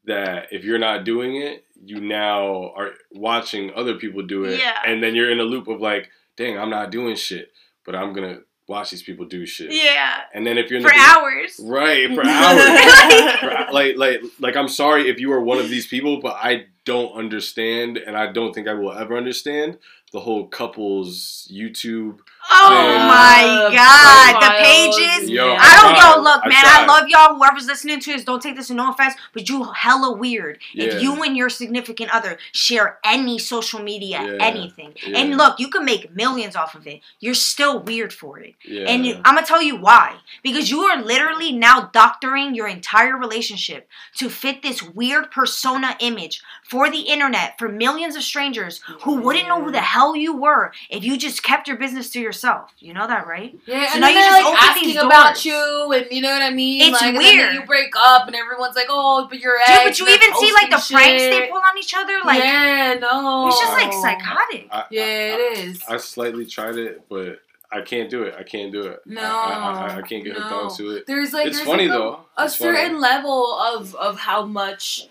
[0.05, 4.77] that if you're not doing it you now are watching other people do it Yeah.
[4.85, 7.51] and then you're in a loop of like dang i'm not doing shit
[7.85, 10.21] but i'm gonna watch these people do shit Yeah.
[10.33, 11.59] and then if you're in For the, hours.
[11.63, 15.87] right for hours for- like like like I'm sorry if you are one of these
[15.87, 19.77] people, but I don't understand, and I don't think I will ever understand
[20.13, 22.19] the whole couples YouTube.
[22.53, 25.29] Oh my god, the pages.
[25.29, 26.57] Yo, I don't yo look, I man.
[26.59, 26.87] I tried.
[26.87, 27.35] love y'all.
[27.35, 30.59] Whoever's listening to this, don't take this in no offense, but you hella weird.
[30.73, 30.85] Yeah.
[30.85, 34.43] If you and your significant other share any social media, Yeah.
[34.45, 35.19] anything, Yeah.
[35.19, 37.01] and look, you can make millions off of it.
[37.19, 38.55] You're still weird for it.
[38.69, 40.15] And you, I'm gonna tell you why.
[40.43, 43.87] Because you are literally now doctoring your entire relationship
[44.17, 49.47] to fit this weird persona image for the internet for millions of strangers who wouldn't
[49.47, 52.40] know who the hell you were if you just kept your business to yourself.
[52.79, 53.57] You know that, right?
[53.65, 56.31] Yeah, So and now then you they're just like asking about you, and you know
[56.31, 56.81] what I mean.
[56.81, 57.49] It's like, and weird.
[57.49, 60.35] then you break up, and everyone's like, "Oh, but your ex." Dude, but you even
[60.37, 62.19] see like the posting pranks they pull on each other.
[62.25, 64.67] Like yeah, no, it's just like psychotic.
[64.71, 65.81] I, Yeah, I, it is.
[65.87, 67.39] I, I slightly tried it, but
[67.71, 68.35] I can't do it.
[68.37, 68.99] I can't do it.
[69.05, 70.63] No, I, I, I, I can't get hooked no.
[70.69, 71.05] onto it.
[71.07, 72.19] There's like it's there's funny like a, though.
[72.37, 72.75] a It's funny.
[72.77, 75.07] certain level of of how much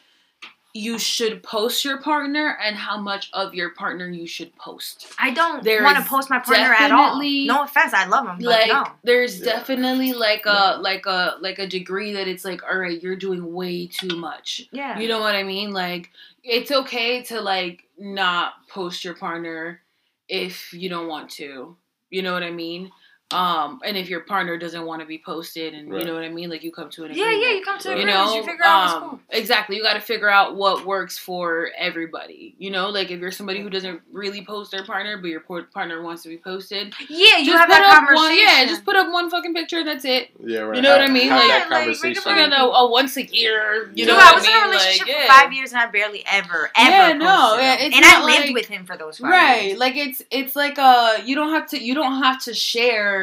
[0.72, 5.12] you should post your partner and how much of your partner you should post.
[5.18, 7.20] I don't want to post my partner at all.
[7.20, 8.84] No offense, I love him, but like no.
[9.02, 9.46] there's Yeah.
[9.46, 10.76] definitely like a Yeah.
[10.80, 14.68] like a like a degree that it's like all right you're doing way too much
[14.70, 14.98] Yeah.
[14.98, 16.10] you know what i mean like
[16.44, 19.80] it's okay to like not post your partner
[20.28, 21.76] if you don't want to
[22.10, 22.90] you know what i mean
[23.32, 26.28] um and if your partner doesn't want to be posted and you know what i
[26.28, 28.02] mean like you come to an yeah, agreement yeah, you come to You an you
[28.08, 29.20] agreement, know you figure out what's um, cool.
[29.30, 33.30] exactly you got to figure out what works for everybody you know like if you're
[33.30, 37.38] somebody who doesn't really post their partner but your partner wants to be posted Yeah,
[37.38, 38.22] you have put that conversation.
[38.24, 40.76] one yeah just put up one fucking picture that's it Yeah, right.
[40.76, 41.28] You know what I mean?
[41.28, 44.08] Have Like- that Yeah, like, make a like a, a once a year, you Dude,
[44.08, 44.14] know.
[44.14, 45.28] I what was I in a relationship like, for yeah.
[45.40, 48.46] five years and I barely ever, ever Yeah, no, yeah, it's and I not lived
[48.46, 49.78] like- with him for those five Right, years.
[49.78, 53.19] like it's it's like uh you don't have to you don't have to share.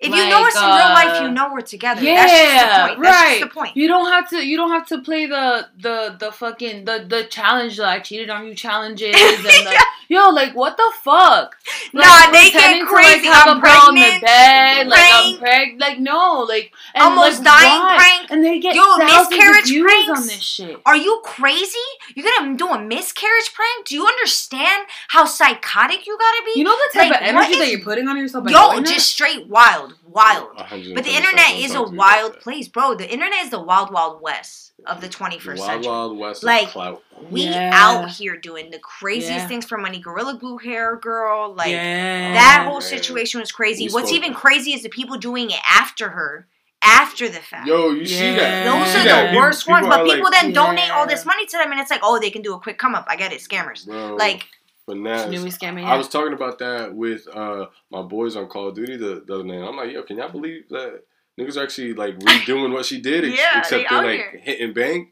[0.00, 2.02] If you know like, us in real life, uh, you know we're together.
[2.02, 3.02] Yeah, That's just the point.
[3.02, 3.38] That's right.
[3.40, 3.76] just the point.
[3.76, 7.24] You don't have to you don't have to play the the the fucking the the
[7.24, 11.56] challenge that I cheated on you challenges and the, yo like what the fuck?
[11.94, 13.28] Nah, Like, they get pretending to, crazy.
[13.28, 14.22] Like, have I'm a girl in the pregnant.
[14.22, 15.40] bed, like I'm Prank.
[15.40, 17.96] preg, like no, like and, Almost like, dying why?
[17.96, 18.30] prank.
[18.30, 20.20] and they get Yo, miscarriage pranks?
[20.20, 20.78] on this shit.
[20.84, 21.88] Are you crazy?
[22.14, 23.86] You're gonna do a miscarriage prank?
[23.86, 26.52] Do you understand how psychotic you gotta be?
[26.58, 28.48] You know the type Like, of energy that you're putting on yourself.
[28.50, 30.48] Yo, just straight wild, wild.
[30.56, 32.94] But the internet is a wild about place, bro.
[32.94, 35.86] The internet is the wild, wild west of the 21st Wild century.
[35.90, 37.02] Wild West Like, clout.
[37.30, 37.70] We Yeah.
[37.72, 39.46] out here doing the craziest Yeah.
[39.48, 39.98] things for money.
[39.98, 42.32] Gorilla Glue hair girl, like yeah.
[42.32, 42.88] that whole man.
[42.88, 43.86] situation was crazy.
[43.88, 46.46] We What's spoke- even crazy is the people doing it after her,
[46.82, 47.66] after the fact.
[47.66, 48.64] Yo, you see that?
[48.64, 49.20] Those see are that?
[49.22, 49.84] the People- worst ones.
[49.86, 52.18] people But people like, then donate all this money to them, and it's like, oh,
[52.18, 53.04] they can do a quick come up.
[53.08, 53.86] I get it, scammers.
[53.86, 54.46] Bro, Like,
[54.90, 55.30] finesse.
[55.30, 55.84] New scamming.
[55.84, 59.34] I was talking about that with uh, my boys on Call of Duty the, the
[59.34, 59.66] other night.
[59.66, 61.02] I'm like, yo, can y'all believe that
[61.38, 64.40] niggas are actually like redoing what she did, ex- Yeah, except they they're like here.
[64.42, 65.08] hitting bank.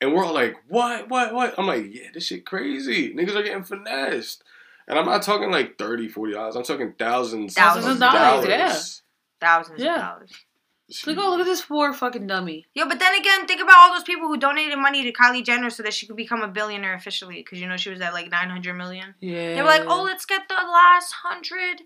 [0.00, 1.54] And we're all like, what, what, what?
[1.58, 3.12] I'm like, yeah, this shit crazy.
[3.14, 4.42] Niggas are getting finessed.
[4.88, 6.56] And I'm not talking like 30 40 dollars.
[6.56, 8.76] I'm talking thousands, Thousands of dollars, yeah.
[9.40, 9.94] thousands Yeah.
[9.94, 10.32] of dollars.
[10.90, 12.66] It's like, oh, look at this poor fucking dummy.
[12.74, 15.70] Yo, but then again, think about all those people who donated money to Kylie Jenner
[15.70, 17.36] so that she could become a billionaire officially.
[17.36, 19.14] Because you know she was at like 900 million.
[19.20, 19.54] Yeah.
[19.54, 21.82] They were like, oh, let's get the last hundred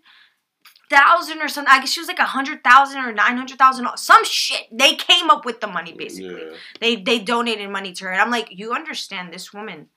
[0.90, 1.72] thousand or something.
[1.72, 3.86] I guess she was like a hundred thousand or nine hundred thousand.
[3.96, 4.66] Some shit.
[4.72, 6.42] They came up with the money basically.
[6.42, 6.56] Yeah.
[6.80, 9.88] They they donated money to her, and I'm like, you understand this woman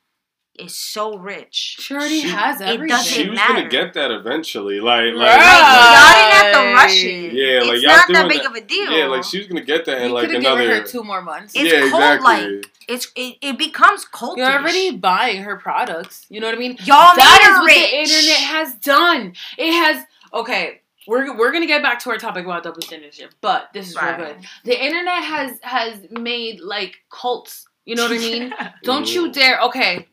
[0.57, 1.77] is so rich.
[1.79, 2.87] She already She- has it everything.
[2.97, 3.53] doesn't She was matter.
[3.53, 4.79] gonna get that eventually.
[4.79, 5.93] Like, like, Like, Right.
[5.93, 7.33] y'all didn't have to rush it.
[7.33, 8.91] Yeah, like, it's y'all not that big that- of a deal.
[8.91, 10.61] yeah, like she was gonna get that in like another.
[10.63, 11.53] given her two more months.
[11.55, 12.63] It's yeah, cold, exactly.
[12.87, 14.37] it's it, it becomes cultish.
[14.37, 16.25] You're already buying her products.
[16.29, 16.77] You know what I mean?
[16.83, 17.77] y'all made That is her what rich.
[17.91, 19.33] the internet has done.
[19.57, 20.81] It has okay.
[21.09, 23.95] We're, we're gonna get back to our topic about double standard shit, but this is
[23.95, 24.17] Right.
[24.19, 24.37] real good.
[24.65, 27.65] The internet has has made like cults.
[27.85, 28.53] You know what I mean?
[28.83, 29.57] Don't you dare.
[29.61, 30.05] Okay,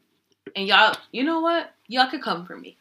[0.56, 1.72] and y'all, you know what?
[1.88, 2.76] Y'all could come for me.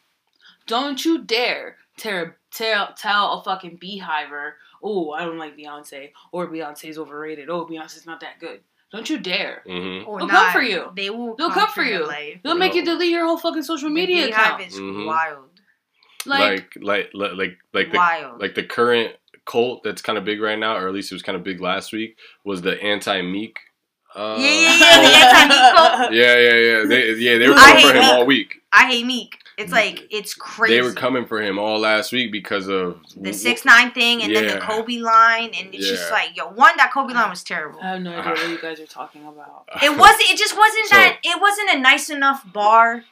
[0.66, 4.56] Don't you dare tear, tell tell a fucking beehiver.
[4.82, 7.48] Oh, I don't like Beyonce, or Beyonce's overrated.
[7.48, 8.60] Oh, Beyonce's not that good.
[8.92, 9.62] Don't you dare.
[9.66, 10.08] Mm-hmm.
[10.08, 10.52] Or They'll not.
[10.52, 10.90] come for you.
[10.94, 11.34] They will.
[11.36, 12.06] They'll come, come for for you.
[12.06, 12.40] life.
[12.44, 14.62] They'll make you delete your whole fucking social media BeyHive account.
[14.62, 15.06] is Mhm.
[15.06, 15.48] wild.
[16.26, 18.40] Like, Like, like, like, like, like the wild.
[18.40, 21.22] like the current cult that's kind of big right now, or at least it was
[21.22, 23.58] kind of big last week, was the anti Meek.
[24.14, 26.12] Uh, Yeah, yeah, yeah, the anti-Meek cult.
[26.12, 26.84] yeah, yeah, yeah.
[26.86, 28.12] They, yeah, they were coming for him Meek.
[28.12, 28.62] all week.
[28.72, 29.38] I hate Meek.
[29.56, 30.74] It's like it's crazy.
[30.74, 34.34] They were coming for him all last week because of the six nine thing and
[34.34, 37.78] then the Kobe line, and it's just like yo, one that Kobe line was terrible.
[37.80, 39.68] I have no idea what you guys are talking about.
[39.82, 40.30] It wasn't.
[40.30, 41.18] It just wasn't So- that.
[41.22, 43.04] It wasn't a nice enough bar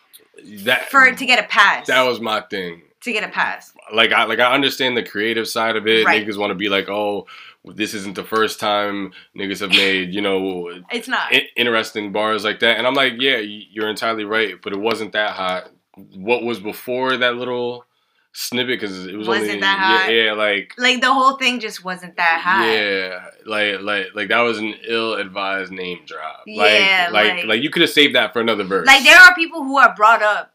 [0.65, 1.87] that for it to get a pass.
[1.87, 2.83] that was my thing.
[3.03, 3.73] to get a pass.
[3.93, 6.05] like I like I understand the creative side of it.
[6.05, 6.27] Right.
[6.27, 7.27] Niggas want to be like, oh,
[7.65, 11.33] this isn't the first time niggas have made you know It's not.
[11.33, 12.77] i- interesting bars like that.
[12.79, 15.71] And I'm like, yeah, you're entirely right, but it wasn't that hot.
[16.17, 17.85] What was before that little
[18.33, 18.81] snippet?
[18.81, 20.13] Because it was Wasn't only that yeah, hot?
[20.13, 20.75] yeah, like.
[20.79, 22.75] like the whole thing just wasn't that high.
[22.75, 26.39] Yeah, like like like that was an ill-advised name drop.
[26.47, 26.47] Like,
[26.81, 28.87] Yeah, like like- like you could have saved that for another verse.
[28.87, 30.52] Like there are people who are brought up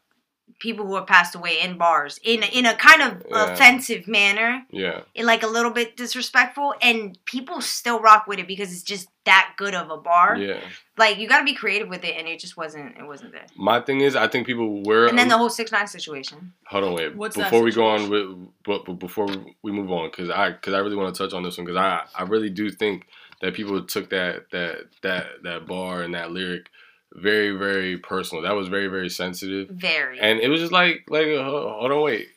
[0.59, 3.53] people who have passed away in bars in in a kind of Yeah.
[3.53, 8.47] offensive manner, yeah, in like a little bit disrespectful, and people still rock with it
[8.47, 10.37] because it's just that good of a bar.
[10.37, 10.59] yeah.
[10.97, 12.97] Like you got to be creative with it, and it just wasn't.
[12.97, 13.45] It wasn't there.
[13.55, 15.05] My thing is, I think people were.
[15.07, 16.53] And then the whole six nine situation.
[16.67, 17.15] Hold on, wait.
[17.15, 18.27] What's that before we go on with,
[18.65, 19.27] but, but before
[19.61, 21.77] we move on, because I because I really want to touch on this one because
[21.77, 23.07] I I really do think
[23.41, 26.69] that people took that that that that bar and that lyric
[27.13, 28.43] very very personal.
[28.43, 30.19] That was very very sensitive, Very.
[30.19, 32.27] and it was just like like uh, hold on, wait.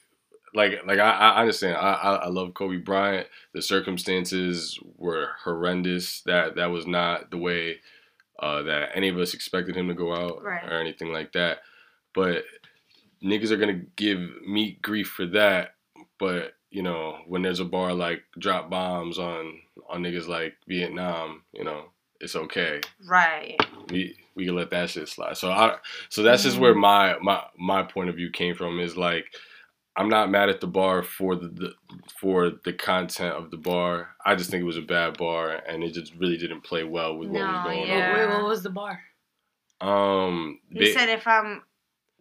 [0.54, 1.76] Like like I, I understand.
[1.76, 3.26] I, I I love Kobe Bryant.
[3.54, 6.22] The circumstances were horrendous.
[6.22, 7.76] That that was not the way
[8.40, 10.64] uh, that any of us expected him to go out Right.
[10.64, 11.59] or anything like that.
[12.14, 12.44] But
[13.22, 15.74] niggas are gonna give me grief for that.
[16.18, 21.42] But you know, when there's a bar like drop bombs on on niggas like Vietnam,
[21.52, 21.85] you know,
[22.20, 22.80] it's okay.
[23.06, 23.56] right.
[23.90, 25.36] We we can let that shit slide.
[25.36, 25.76] So I
[26.08, 28.80] so that's just where my my my point of view came from.
[28.80, 29.26] Is like
[29.96, 31.72] I'm not mad at the bar for the, the
[32.20, 34.08] for the content of the bar.
[34.24, 37.16] I just think it was a bad bar, and it just really didn't play well
[37.16, 38.14] with what No, was going yeah.
[38.14, 39.00] Wait, what was the bar?
[39.80, 40.28] on.
[40.28, 41.62] Um, He they- said if I'm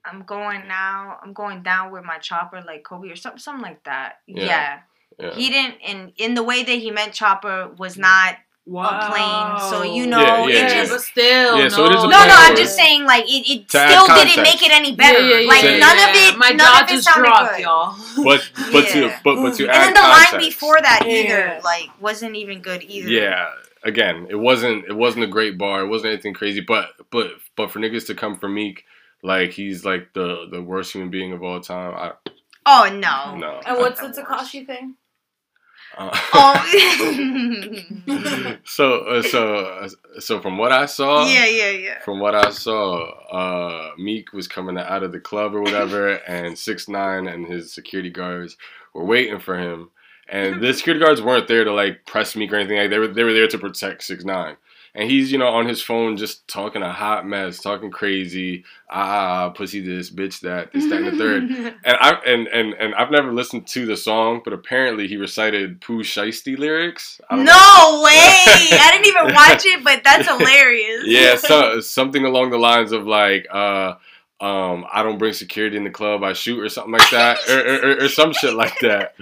[0.06, 3.84] I'm going now, I'm going down with my chopper like Kobe or something something like
[3.84, 4.14] that.
[4.28, 4.46] Yeah.
[4.46, 4.80] Yeah.
[5.20, 5.34] yeah.
[5.36, 8.36] He didn't and in the way that he meant chopper was not
[8.70, 9.10] Wow.
[9.10, 11.70] plane, so you know, Yeah, it yeah, just but still, Yeah, no.
[11.70, 14.62] so it is a No, no, I'm just saying like it, it still didn't make
[14.62, 15.20] it any better.
[15.20, 16.10] Yeah, yeah, like yeah, none yeah.
[16.10, 17.64] of it My none of it just sounded dropped, good.
[17.64, 17.96] y'all.
[18.26, 18.94] but Yeah.
[18.94, 21.12] to but but to And add then the context, line before that Yeah.
[21.18, 23.10] either, like, wasn't even good either.
[23.10, 23.50] Yeah,
[23.84, 25.82] again, it wasn't it wasn't a great bar.
[25.82, 26.62] It wasn't anything crazy.
[26.62, 28.86] But but but for niggas to come from Meek,
[29.24, 31.94] like he's like the the worst human being of all time.
[31.96, 32.12] I
[32.66, 33.36] Oh no.
[33.36, 33.62] no.
[33.66, 34.96] And what's the That's the Tekashi thing?
[35.98, 37.76] Uh, Oh.
[38.64, 42.00] so uh, so uh, so from what I saw, yeah, yeah, yeah.
[42.00, 46.58] from what I saw, uh, Meek was coming out of the club or whatever, and
[46.58, 48.58] Six Nine and his security guards
[48.94, 49.90] were waiting for him.
[50.32, 52.78] And the security guards weren't there to like press Meek or anything.
[52.78, 54.58] Like they were they were there to protect Six Nine.
[54.96, 59.50] And he's you know on his phone just talking a hot mess, talking crazy, ah,
[59.50, 61.44] pussy this, bitch that, this, that, and the third.
[61.86, 65.82] And I and, and and I've never listened to the song, but apparently he recited
[65.82, 67.22] Pooh Shiesty lyrics.
[67.30, 67.52] Don't know.
[67.54, 68.12] no way!
[68.12, 71.04] I didn't even watch it, but that's hilarious.
[71.06, 73.96] yeah, so something along the lines of like, uh,
[74.42, 77.60] um, I don't bring security in the club, I shoot or something like that, or,
[77.60, 79.16] or, or, or some shit like that.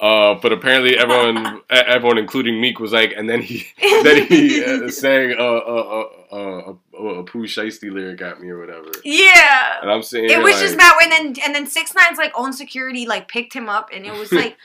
[0.00, 3.66] Uh, but apparently everyone, everyone, including Meek, was like, and then he,
[4.02, 6.74] then he uh, sang a a a a,
[7.18, 8.90] a Pooh Shiesty lyric at me or whatever.
[9.04, 9.78] yeah.
[9.82, 12.32] And I'm saying It was like, just mad when then and then six nine's like
[12.34, 14.56] own security like picked him up and it was like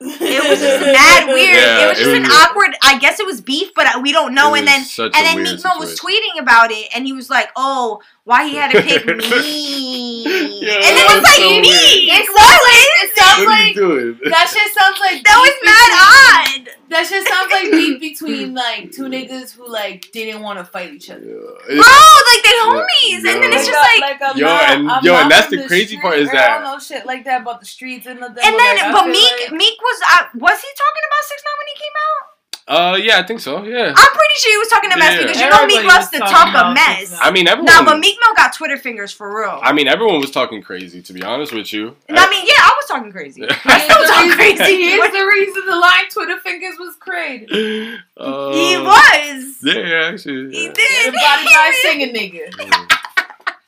[0.00, 1.54] it was just mad weird.
[1.56, 2.76] Yeah, it was it just was an just- awkward.
[2.82, 4.54] I guess it was beef, but we don't know.
[4.54, 8.00] And then and then Meek Mill was tweeting about it, and he was like, "Oh,
[8.24, 10.24] why he had to pick me?"
[10.64, 11.60] Yeah, and it that was was like so me.
[11.60, 12.18] weird.
[12.18, 12.60] It was.
[13.04, 14.30] It sounds What are you doing?
[14.32, 16.62] That shit sounds like That was mad odd.
[16.88, 20.92] That shit sounds like beef between like two niggas who like didn't want to fight
[20.94, 21.24] each other.
[21.24, 21.76] Yeah.
[21.76, 23.32] Bro, like they homies, Yeah.
[23.34, 24.16] and then it's just like.
[24.24, 26.54] I'm Yo, not- and- I'm yo, and that's from the crazy part is that- I
[26.54, 28.40] don't know shit like that about the streets and nothing.
[28.42, 31.42] And then, like, but feel Meek, like- Meek was, uh, was he talking about Six
[31.44, 32.24] Nine when he came out?
[32.66, 33.62] Uh, yeah, I think so.
[33.62, 33.92] Yeah.
[33.94, 35.20] I'm pretty sure he was talking to Mess Yeah.
[35.26, 37.14] because you know Meek Everybody loves was to talk a mess.
[37.20, 37.66] I mean, everyone.
[37.66, 39.60] No, but Meek Mill got Twitter fingers for real.
[39.62, 41.02] I mean, everyone was talking crazy.
[41.02, 41.94] To be honest with you.
[42.08, 43.42] And I mean, yeah, I was talking crazy.
[43.42, 43.58] Yeah.
[43.66, 44.82] I still Here's the talk reason- crazy.
[44.82, 47.98] Here's the reason the line Twitter fingers was crazy.
[48.16, 49.56] Uh, he was.
[49.62, 50.50] Yeah, yeah, actually.
[50.54, 50.72] He yeah.
[50.72, 51.06] did.
[51.08, 52.96] Everybody guy singing nigga.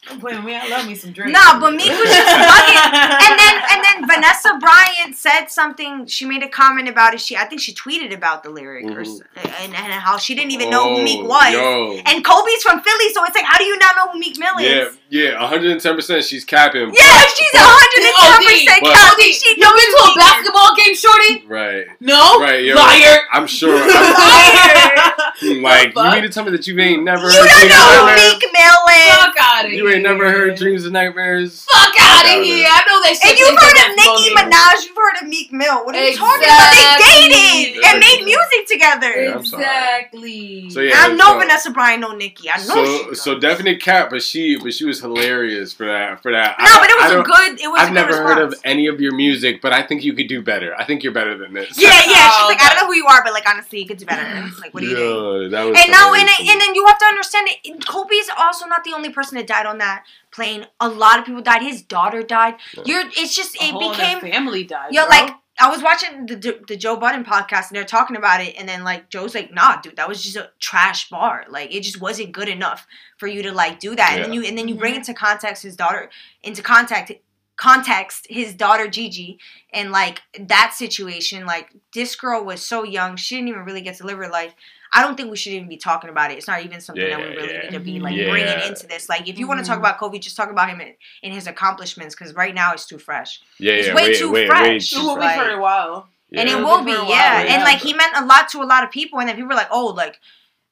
[0.06, 0.08] Mm.
[0.08, 0.54] Don't play with me.
[0.54, 1.32] I love me some drink.
[1.32, 2.92] Nah, but Meek was just bugging.
[3.26, 6.06] And then and then Vanessa Bryant said something.
[6.06, 7.20] She made a comment about it.
[7.20, 10.70] She I think she tweeted about the lyric or, and, and how she didn't even
[10.70, 11.52] know who Meek Oh, was.
[11.52, 12.00] Yo.
[12.06, 14.60] And Kobe's from Philly, so it's like, how do you not know who Meek Mill
[14.60, 14.98] Yeah, is?
[15.10, 15.94] yeah, yeah, 110.
[15.96, 16.92] percent She's capping.
[16.94, 19.32] Yeah, she's hundred and ten percent But- Cali.
[19.32, 21.44] She You knows been to a basketball game, shorty?
[21.46, 22.40] Right, No.
[22.40, 22.64] right.
[22.64, 23.18] Yo, Liar.
[23.32, 23.76] I'm sure.
[23.76, 25.62] I'm, Liar.
[25.62, 26.12] like, you fuck?
[26.14, 28.32] mean to tell me that you ain't never You heard don't Dreams know and Nightmares?
[28.40, 28.72] Meek Mill.
[29.16, 29.78] Fuck out of here.
[29.84, 31.64] You ain't never heard Dreams and Nightmares?
[31.64, 32.66] Fuck out of here.
[32.68, 33.30] I know that shit.
[33.30, 34.54] And you've heard of basketball Nicki games.
[34.54, 35.84] Minaj, you've heard of Meek Mill.
[35.84, 36.72] What are you talking about?
[36.98, 39.10] They dated and made music together.
[39.22, 39.64] Yeah, I'm sorry.
[39.64, 40.70] Exactly.
[40.70, 42.50] So, yeah, I know so- Vanessa Bryant know Nicki.
[42.50, 43.42] I know So, she so does.
[43.42, 46.22] definite cap, but she, but she was hilarious for that.
[46.22, 46.56] For that.
[46.58, 47.60] No, I- but it I was a don't- good.
[47.60, 47.78] It was.
[47.80, 50.28] a I've good never heard of any of your music, but I think you could
[50.28, 50.74] do better.
[50.78, 51.76] I think you're better than this.
[51.80, 52.02] Yeah, yeah.
[52.02, 54.06] She's Oh, like, I don't know who you are, but like honestly, you could do
[54.06, 54.22] better.
[54.60, 55.52] Like, what do you think?
[55.52, 57.86] Yeah, that was And now, and, and then you have to understand it.
[57.86, 60.66] Kobe is also not the only person that died on that plane.
[60.80, 61.62] A lot of people died.
[61.62, 62.54] His daughter died.
[62.76, 62.82] Yeah.
[62.86, 63.02] You're.
[63.16, 64.18] It's just A it whole became.
[64.18, 64.88] other family died.
[64.92, 65.10] Yeah, bro.
[65.16, 68.68] like I was watching the the Joe Budden podcast and they're talking about it, and
[68.68, 71.46] then like Joe's like, "Nah, dude, that was just a trash bar.
[71.48, 74.42] Like it just wasn't good enough for you to like do that." And then you
[74.44, 74.98] and then you bring Mhm.
[74.98, 76.10] into context his daughter
[76.42, 77.10] into contact
[77.56, 79.38] context his daughter Gigi
[79.72, 81.46] and like that situation.
[81.46, 84.54] Like this girl was so young, she didn't even really get to live her life.
[84.92, 86.38] I don't think we should even be talking about it.
[86.38, 87.60] It's not even something that we really yeah.
[87.62, 88.30] need to be like Yeah.
[88.30, 89.08] bringing into this.
[89.08, 89.80] Like, if you want to talk Mhm.
[89.80, 92.98] about Kobe, just talk about him and, in his accomplishments because right now it's too
[92.98, 93.40] fresh.
[93.58, 94.92] yeah, it's yeah, way way, too way, fresh.
[94.92, 96.08] it Way, will be like- for a while.
[96.30, 96.40] yeah.
[96.40, 96.62] and it Yeah.
[96.62, 97.42] will be, For yeah.
[97.42, 97.54] yeah.
[97.54, 99.54] And like he meant a lot to a lot of people, and then people were
[99.54, 100.18] like, "Oh, like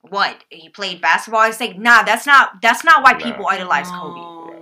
[0.03, 0.37] what?
[0.49, 3.19] He played basketball." It's like, nah, that's not that's not why Nah.
[3.19, 4.21] people idolize Kobe.
[4.21, 4.55] No.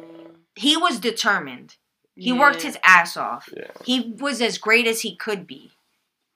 [0.57, 1.77] He was determined.
[2.17, 3.49] He worked his ass off.
[3.57, 3.69] Yeah.
[3.85, 5.73] He was as great as he could be,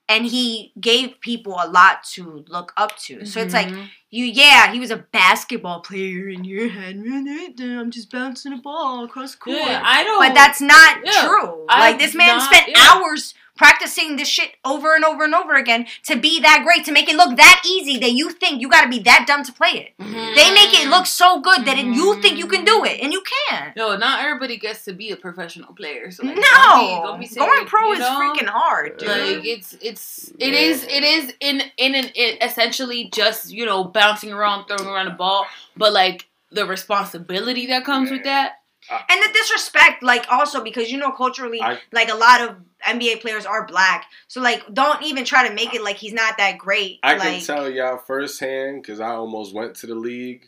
[0.08, 3.26] and he gave people a lot to look up to.
[3.26, 3.88] So it's like Mhm.
[4.10, 6.96] you, yeah, he was a basketball player in your head.
[6.96, 9.58] I'm just bouncing a ball across court.
[9.58, 10.18] Yeah, I don't.
[10.26, 11.66] But that's not Yeah, true.
[11.68, 12.92] I'm like this man not- spent yeah.
[12.94, 16.92] hours practicing this shit over and over and over again to be that great, to
[16.92, 19.70] make it look that easy that you think you gotta be that dumb to play
[19.70, 20.02] it.
[20.02, 20.34] Mhm.
[20.34, 23.12] They make it look so good that it, you think you can do it, and
[23.12, 23.72] you can.
[23.76, 26.10] No, not everybody gets to be a professional player.
[26.10, 28.18] So like, no, don't be, don't be going pro you is know?
[28.20, 29.08] freaking hard, dude.
[29.08, 30.58] Like it's it's it Yeah.
[30.60, 35.06] is it is in in an it essentially just you know bouncing around throwing around
[35.06, 38.60] the ball, but like the responsibility that comes with that.
[38.90, 43.20] And the disrespect, like also because you know culturally, I- like a lot of NBA
[43.20, 46.58] players are black, so like don't even try to make it like he's not that
[46.58, 46.98] great.
[47.02, 50.46] I like, can tell y'all firsthand because I almost went to the league.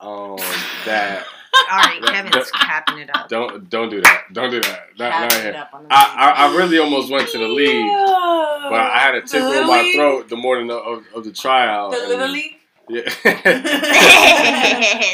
[0.00, 0.36] Um,
[0.86, 1.24] that
[1.70, 3.28] All right, Kevin's capping it up.
[3.28, 4.24] don't don't do that.
[4.32, 4.80] Don't do that.
[4.98, 5.54] Not, not it here.
[5.54, 9.14] up on the I, I I really almost went to the league, but I had
[9.14, 11.92] a tickle in my throat the morning of, of, of the tryout.
[11.92, 12.53] The little league,
[12.88, 13.02] Yeah.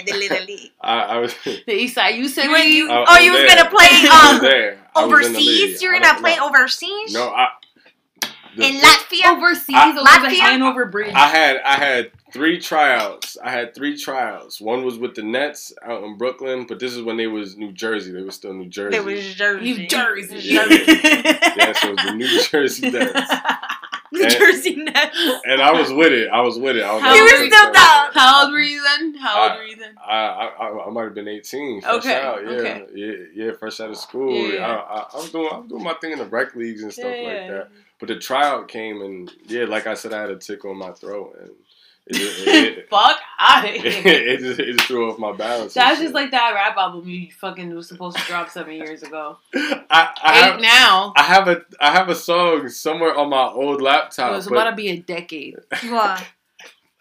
[0.06, 0.72] the little league.
[0.80, 1.34] I, I was.
[1.44, 3.70] the East Side Youth You Center were, you, I- I oh, you was was gonna
[3.70, 4.78] play um there.
[4.94, 5.48] I was in the league.
[5.48, 5.82] overseas.
[5.82, 6.48] You're gonna play no.
[6.48, 7.12] overseas.
[7.14, 7.48] No, I.
[8.56, 9.36] the- in Latvia.
[9.36, 10.40] overseas I- over Latvia?
[10.40, 11.14] Hanover Bridge.
[11.14, 13.36] I had I had three tryouts.
[13.42, 14.60] I had three tryouts.
[14.60, 17.72] One was with the Nets out in Brooklyn, but this is when they was New
[17.72, 18.10] Jersey.
[18.12, 18.96] They were still New Jersey.
[18.96, 19.64] There was Jersey.
[19.64, 20.38] New Jersey.
[20.42, 20.66] Yeah.
[20.70, 23.30] yeah, so it was the New Jersey Nets.
[24.12, 25.16] New And- Jersey Nets.
[25.44, 26.28] And I was with it.
[26.32, 26.82] I was with it.
[26.82, 27.50] I was How You old were were you?
[27.50, 28.06] still down.
[28.12, 29.14] How old were you then?
[29.14, 29.94] How old Uh, were you then?
[30.04, 31.80] I, I, I, I might have been 18.
[31.82, 32.42] Fresh Okay, out.
[32.42, 32.86] Yeah, okay.
[32.94, 34.34] yeah, yeah, fresh out of school.
[34.52, 34.66] Yeah.
[34.66, 36.92] I, I, I was doing I was doing my thing in the rec leagues and
[36.92, 37.68] stuff like that.
[37.98, 40.90] But the tryout came and yeah, like I said, I had a tickle in my
[40.92, 41.50] throat and
[42.10, 45.76] it, just- it, it, Fuck out of it, just, it just threw off my balance.
[45.76, 46.06] and That's shit.
[46.06, 49.38] just like that rap album you fucking was supposed to drop seven years ago.
[49.54, 51.12] I, I Eight have, now.
[51.16, 54.30] I have a I have a song somewhere on my old laptop.
[54.30, 54.32] It laptop.
[54.36, 55.56] was but about to be a decade.
[55.88, 56.24] What?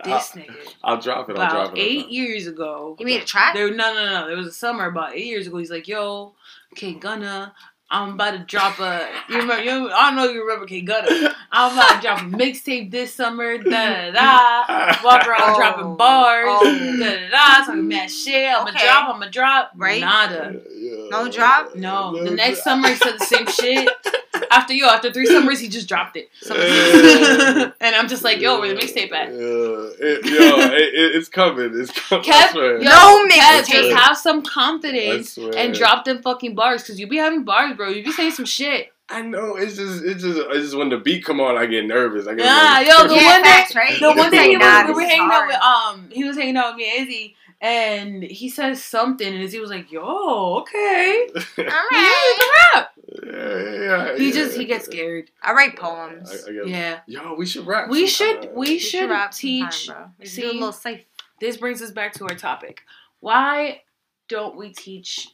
[0.05, 0.55] This I, nigga.
[0.83, 1.37] I'll drop it.
[1.37, 1.79] I'll drop it.
[1.79, 2.11] I'll eight drop it.
[2.13, 2.95] years ago.
[2.99, 3.53] You made a track?
[3.53, 4.27] There, no, no, no.
[4.27, 5.57] There was a summer about eight years ago.
[5.57, 6.35] He's like, "Yo,
[6.75, 7.53] K Gunna,
[7.91, 9.07] I'm about to drop a.
[9.29, 9.63] You remember?
[9.63, 11.33] You, I don't know if you remember K Gunna.
[11.51, 13.57] I'm about to drop a mixtape this summer.
[13.57, 15.03] Da da da.
[15.03, 15.55] Walk around Oh.
[15.57, 16.45] dropping bars.
[16.49, 16.97] Oh.
[16.99, 17.65] Da da da.
[17.65, 18.47] Talking mad shit.
[18.55, 18.77] I'm Okay.
[18.77, 19.09] to drop.
[19.09, 19.71] I'm gonna drop.
[19.75, 20.01] Right.
[20.01, 20.61] Nada.
[20.75, 21.07] Yeah.
[21.09, 21.75] No drop?
[21.75, 22.23] No.
[22.23, 23.89] The next summer he said the same shit.
[24.51, 26.29] after yo, after three summers, he just dropped it.
[27.81, 29.29] and I'm just like, yo, where the mixtape at?
[29.29, 31.71] Yeah, it, yo, it, it, it's coming.
[31.79, 32.25] It's coming.
[32.29, 33.71] I Kev, yo, No Kev, mixtape.
[33.71, 37.89] just have some confidence and drop them fucking bars, cause you be having bars, bro.
[37.89, 38.91] You be saying some shit.
[39.11, 39.55] I know.
[39.55, 42.27] It's just, it's just, it's just when the beat come on, I get nervous.
[42.27, 43.99] I get Yeah, like, yo, the yeah, one day- facts, right?
[43.99, 46.37] The one It's day he was, we were is hanging out with um, he was
[46.37, 50.59] hanging out with me and Izzy, and he says something, and Izzy was like, "Yo,
[50.61, 52.37] okay, All yeah, right.
[52.37, 52.91] you can rap."
[53.25, 53.73] yeah,
[54.11, 54.33] yeah, He yeah.
[54.33, 55.29] just he gets scared.
[55.41, 56.29] I write poems.
[56.47, 57.89] I, I Yeah, Yo, we should rap.
[57.89, 58.41] we sometime.
[58.43, 59.85] should we should rap teach.
[59.85, 60.11] sometime, bro.
[60.19, 61.05] We should see- do a little safe.
[61.41, 62.81] This brings us back to our topic.
[63.21, 63.81] Why
[64.27, 65.29] don't we teach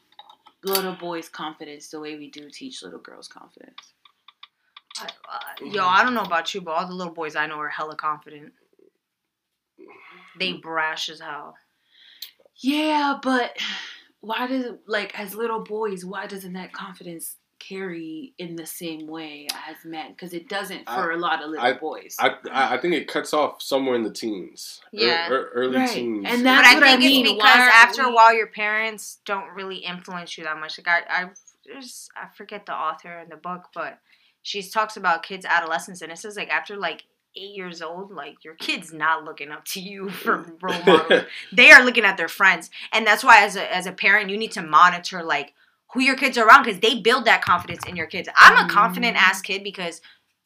[0.64, 3.94] little boys confidence the way we do teach little girls confidence?
[5.00, 7.60] I- uh, yo, I don't know about you, but all the little boys I know
[7.60, 8.54] are hella confident.
[10.40, 11.56] They brash as hell.
[12.58, 13.58] Yeah, but
[14.22, 19.48] why does like as little boys, why doesn't that confidence carry in the same way
[19.68, 20.12] as men?
[20.12, 22.16] Because it doesn't for a lot of little I- boys.
[22.20, 24.82] I, I I think it cuts off somewhere in the teens.
[24.94, 25.30] Ear- Yeah.
[25.30, 25.90] ear- early Right.
[25.90, 26.26] teens.
[26.30, 27.26] And That's I what I think mean.
[27.26, 30.60] it's Why because aren't after we- a while, your parents don't really influence you that
[30.60, 30.78] much.
[30.78, 31.30] Like I, I,
[31.66, 34.00] there's, I forget the author in the book, but
[34.44, 37.04] she talks about kids' adolescence, and it says like after like
[37.36, 41.24] eight years old, like your kid's not looking up to you for role models.
[41.52, 44.38] they are looking at their friends, and that's why as a as a parent, you
[44.38, 45.54] need to monitor like
[45.94, 48.28] who your kids are around because they build that confidence in your kids.
[48.36, 50.02] I'm a confident ass kid because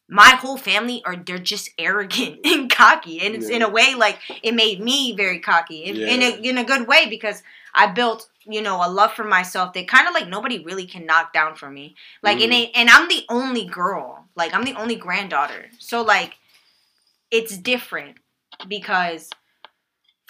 [0.08, 4.18] my whole family are they're just arrogant and cocky, and it's in a way like
[4.42, 7.42] it made me very cocky in, in a in a good way because
[7.74, 11.06] I built you know a love for myself that kind of like nobody really can
[11.06, 11.94] knock down for me.
[12.22, 12.64] Like and Mhm.
[12.64, 16.34] it, and I'm the only girl, like I'm the only granddaughter, so like
[17.30, 18.16] it's different
[18.68, 19.30] because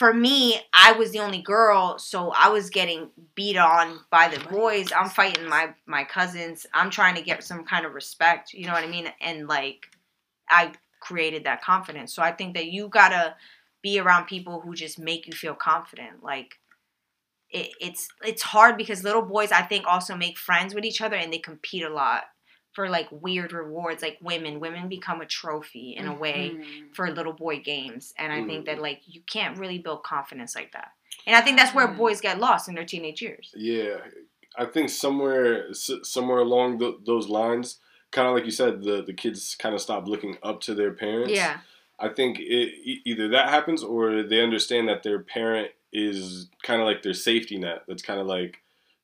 [0.00, 4.42] for me, I was the only girl, so I was getting beat on by the
[4.48, 4.90] boys.
[4.96, 6.66] I'm fighting my my cousins.
[6.72, 8.54] I'm trying to get some kind of respect.
[8.54, 9.12] You know what I mean?
[9.20, 9.88] And like,
[10.48, 12.14] I created that confidence.
[12.14, 13.34] So I think that you gotta
[13.82, 16.22] be around people who just make you feel confident.
[16.22, 16.58] Like,
[17.50, 21.16] it, it's it's hard because little boys, I think, also make friends with each other
[21.16, 22.22] and they compete a lot
[22.72, 24.02] for like weird rewards.
[24.02, 26.94] Like women, women become a trophy in a way Mhm.
[26.94, 30.72] for little boy games and i think that like you can't really build confidence like
[30.72, 30.92] that
[31.26, 31.96] and i think that's where Mm.
[31.96, 33.98] boys get lost in their teenage years Yeah,
[34.56, 37.78] I think somewhere somewhere along th those lines,
[38.10, 40.92] kind of like you said, the the kids kind of stop looking up to their
[41.04, 41.32] parents.
[41.32, 41.58] yeah
[42.06, 46.80] I think it, e- either that happens or they understand that their parent is kind
[46.80, 47.80] of like their safety net.
[47.86, 48.52] That's kind of like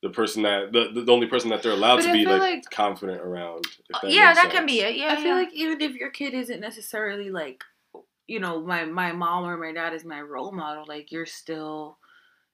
[0.07, 2.40] the person that the, the only person that they're allowed But to I be like,
[2.40, 3.64] like- confident around.
[4.02, 6.34] that yeah makes that can be it yeah I feel like even if your kid
[6.34, 7.64] isn't necessarily like,
[8.26, 11.98] you know, my my mom or my dad is my role model, like you're still,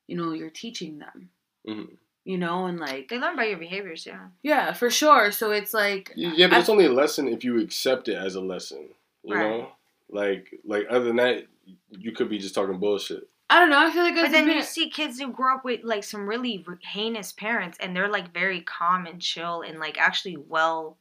[0.06, 1.28] you know, you're teaching them.
[1.68, 1.96] Mhm.
[2.24, 5.32] You know, and like they learn by your behaviors yeah yeah, for sure.
[5.32, 8.34] So it's like Yeah, but I- it's only a lesson if you accept it as
[8.34, 8.88] a lesson.
[9.24, 9.50] You Right.
[9.50, 9.68] know,
[10.08, 11.46] like like other than that,
[11.90, 13.28] you could be just talking bullshit.
[13.52, 13.86] I don't know.
[13.86, 16.26] I feel like but then a you see kids who grow up with like some
[16.26, 20.96] really heinous parents and they're like very calm and chill and like actually well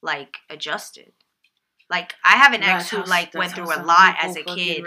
[0.00, 1.12] like adjusted
[1.90, 4.84] like i have an ex who like went through a lot as a kid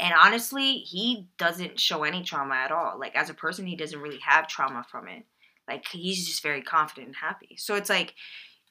[0.00, 2.98] And honestly, he doesn't show any trauma at all.
[2.98, 5.24] Like as a person, he doesn't really have trauma from it.
[5.68, 7.56] Like he's just very confident and happy.
[7.58, 8.14] So it's like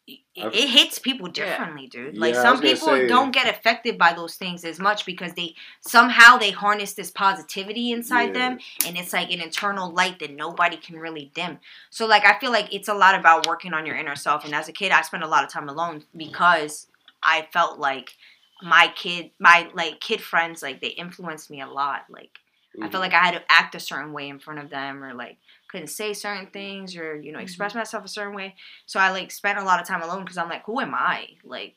[0.07, 1.45] it, it hits people Yeah.
[1.45, 2.17] differently, dude.
[2.17, 5.55] Like Yeah, some people say- don't get affected by those things as much because they
[5.81, 8.49] somehow they harness this positivity inside Yeah.
[8.49, 11.59] them and it's like an internal light that nobody can really dim.
[11.89, 14.53] So like I feel like it's a lot about working on your inner self and
[14.53, 16.87] as a kid I spent a lot of time alone because
[17.23, 18.13] I felt like
[18.61, 22.37] my kid my like kid friends like they influenced me a lot like
[22.81, 22.91] I Mhm.
[22.91, 25.37] felt like I had to act a certain way in front of them or like
[25.75, 27.79] couldn't say certain things or you know express Mm-hmm.
[27.79, 28.55] myself a certain way.
[28.85, 31.27] So I like spent a lot of time alone because I'm like, who am I?
[31.43, 31.75] Like,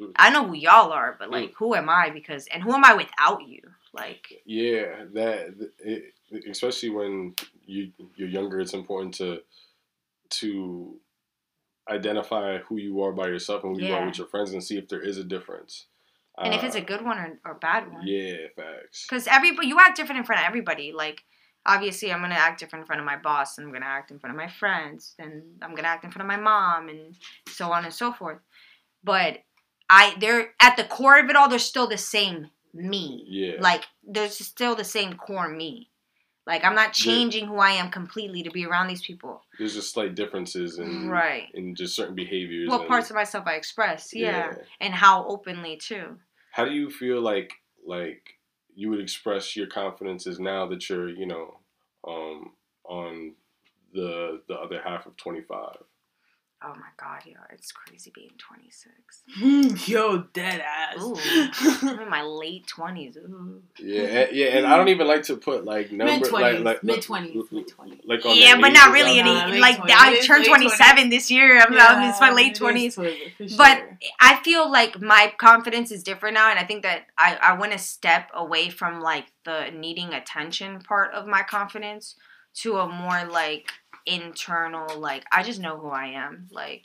[0.00, 0.12] Mm.
[0.16, 2.10] I know who y'all are, but like, who am I?
[2.10, 3.60] Because and who am I without you?
[3.92, 5.48] Like, Yeah, that
[5.80, 6.14] it,
[6.48, 7.34] especially when
[7.66, 9.40] you you're younger, it's important to
[10.40, 10.96] to
[11.88, 14.78] identify who you are by yourself and who you are with your friends, and see
[14.78, 15.86] if there is a difference.
[16.38, 18.06] and if it's Uh, a good one or, or bad one.
[18.06, 19.04] yeah, facts.
[19.06, 20.92] Because everybody, you act different in front of everybody.
[20.92, 21.24] Like,
[21.74, 24.18] obviously, I'm gonna act different in front of my boss, and I'm gonna act in
[24.18, 27.16] front of my friends, and I'm gonna act in front of my mom, and
[27.48, 28.38] so on and so forth.
[29.04, 29.38] But
[29.88, 31.48] I, they're at the core of it all.
[31.48, 33.24] They're still the same me.
[33.26, 35.90] Yeah, Like, there's still the same core me.
[36.46, 37.12] Like, I'm not Yeah.
[37.12, 39.44] changing who I am completely to be around these people.
[39.58, 41.48] there's just slight differences in Right.
[41.54, 42.68] in just certain behaviors.
[42.68, 44.54] What parts of myself I express, yeah.
[44.80, 46.18] and how openly too.
[46.52, 47.52] How do you feel like
[47.86, 48.38] like
[48.74, 51.59] you would express your confidences now that you're you know
[52.08, 52.52] um,
[52.84, 53.34] on
[53.94, 55.76] the the other half of 25?
[56.62, 59.88] Oh my god, yo, it's crazy being 26.
[59.88, 61.02] Yo, dead ass.
[61.02, 61.16] Ooh,
[61.88, 63.16] I'm in my late 20s.
[63.16, 63.62] Ooh.
[63.78, 66.60] Yeah, and, yeah, and I don't even like to put like number Mid like twenties,
[66.60, 68.00] like mid twenties, mid twenties.
[68.04, 69.30] like on Yeah, but not really any.
[69.30, 69.34] it.
[69.34, 69.90] Nah, late like 20s.
[69.90, 71.58] I turned late 27 this year.
[71.60, 73.56] I'm, I'm it's my late 20s.
[73.56, 73.82] But
[74.20, 77.72] I feel like my confidence is different now, and I think that I, I want
[77.72, 82.16] to step away from like the needing attention part of my confidence
[82.52, 83.70] to a more like
[84.06, 86.84] internal like I just know who I am like,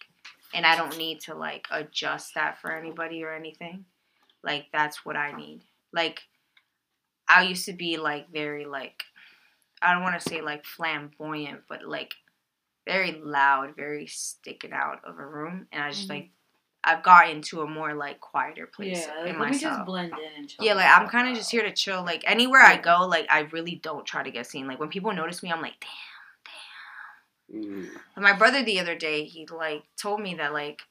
[0.54, 3.86] and I don't need to like adjust that for anybody or anything.
[4.44, 5.62] Like that's what I need.
[5.94, 6.22] Like
[7.28, 9.04] I used to be like very like
[9.82, 12.14] I don't want to say like flamboyant, but like
[12.88, 16.10] very loud, very sticking out of a room, and I just Mhm.
[16.12, 16.30] like
[16.88, 19.74] I've gotten to a more like quieter place yeah, like, in let me myself.
[19.78, 20.66] just blend in and chill.
[20.66, 22.04] yeah, like I'm kind of just here to chill.
[22.06, 24.68] Like anywhere I go, like I really don't try to get seen.
[24.68, 25.90] Like when people notice me, I'm like, damn.
[27.56, 27.88] Mm.
[28.16, 30.82] And my brother the other day, he like told me that like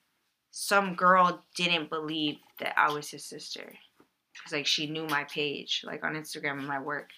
[0.50, 3.72] some girl didn't believe that I was his sister.
[4.42, 7.10] Cause like she knew my page, like on Instagram and my work.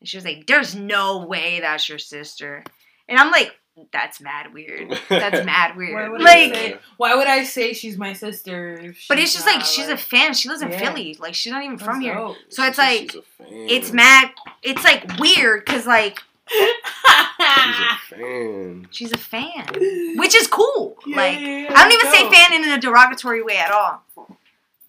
[0.00, 2.62] And she was like, There's no way that's your sister.
[3.08, 3.52] And I'm like,
[3.92, 4.98] That's mad weird.
[5.08, 6.10] That's mad weird.
[6.12, 8.74] would, I Like say, why would I say she's my sister?
[8.74, 10.34] if but it's just like not, she's a fan.
[10.34, 10.78] She lives in Yeah.
[10.78, 11.16] Philly.
[11.18, 12.14] Like she's not even from That's here.
[12.14, 12.36] dope.
[12.50, 13.66] So it's She's like a fan.
[13.70, 14.30] it's mad
[14.62, 16.22] it's like weird because like
[16.52, 18.88] She's a fan.
[18.90, 19.66] she's a fan.
[20.18, 20.96] Which is cool.
[21.06, 22.34] Yeah, like yeah, yeah, I don't even say dope.
[22.34, 24.02] fan in a derogatory way at all.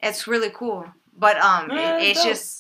[0.02, 0.86] It's really cool.
[1.18, 2.28] But um it- it's dope.
[2.34, 2.60] just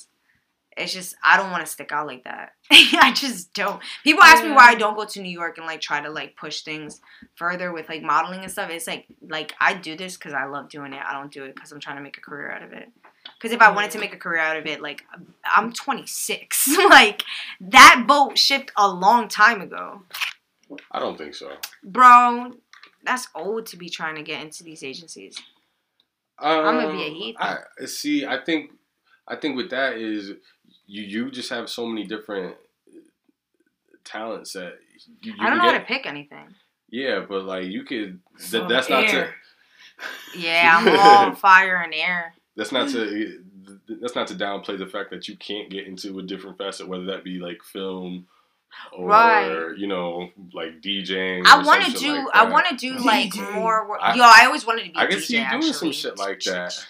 [0.76, 2.54] it's just I don't want to stick out like that.
[2.72, 3.80] I just don't.
[4.04, 6.36] People ask me why I don't go to New York and like try to like
[6.36, 6.99] push things
[7.36, 8.72] further with like modeling and stuff.
[8.72, 11.01] It's like like I do this cuz I love doing it.
[11.06, 12.89] I don't do it cuz I'm trying to make a career out of it.
[13.40, 15.04] Cuz if I wanted to make a career out of it, like
[15.44, 16.78] I'm 26.
[16.90, 17.24] like
[17.60, 20.04] that boat shipped a long time ago.
[20.92, 21.52] I don't think so.
[21.84, 22.54] Bro,
[23.04, 25.38] that's old to be trying to get into these agencies.
[26.40, 27.42] Um, I'ma be a heathen.
[27.42, 28.26] I see.
[28.26, 28.72] I think.
[29.28, 30.32] I think with that is
[30.88, 31.04] you.
[31.04, 32.56] You just have so many different
[34.04, 34.74] talents that
[35.22, 35.34] you.
[35.34, 36.56] you I don't know how to pick anything.
[36.90, 38.20] Yeah, but like you could.
[38.38, 39.30] Some that's not to.
[40.36, 42.34] Yeah, I'm all fire and air.
[42.56, 43.43] That's not to.
[44.01, 47.06] That's not to downplay the fact that you can't get into a different facet, whether
[47.06, 48.28] that be like film.
[48.91, 49.78] Or Right.
[49.78, 51.43] you know, like DJing.
[51.45, 52.14] I want to do.
[52.26, 53.54] like I want to do like DJ.
[53.54, 53.88] more.
[53.88, 53.99] Work.
[54.01, 54.95] I- Yo, I always wanted to be.
[54.97, 56.86] I a can DJ, see you doing some shit like that.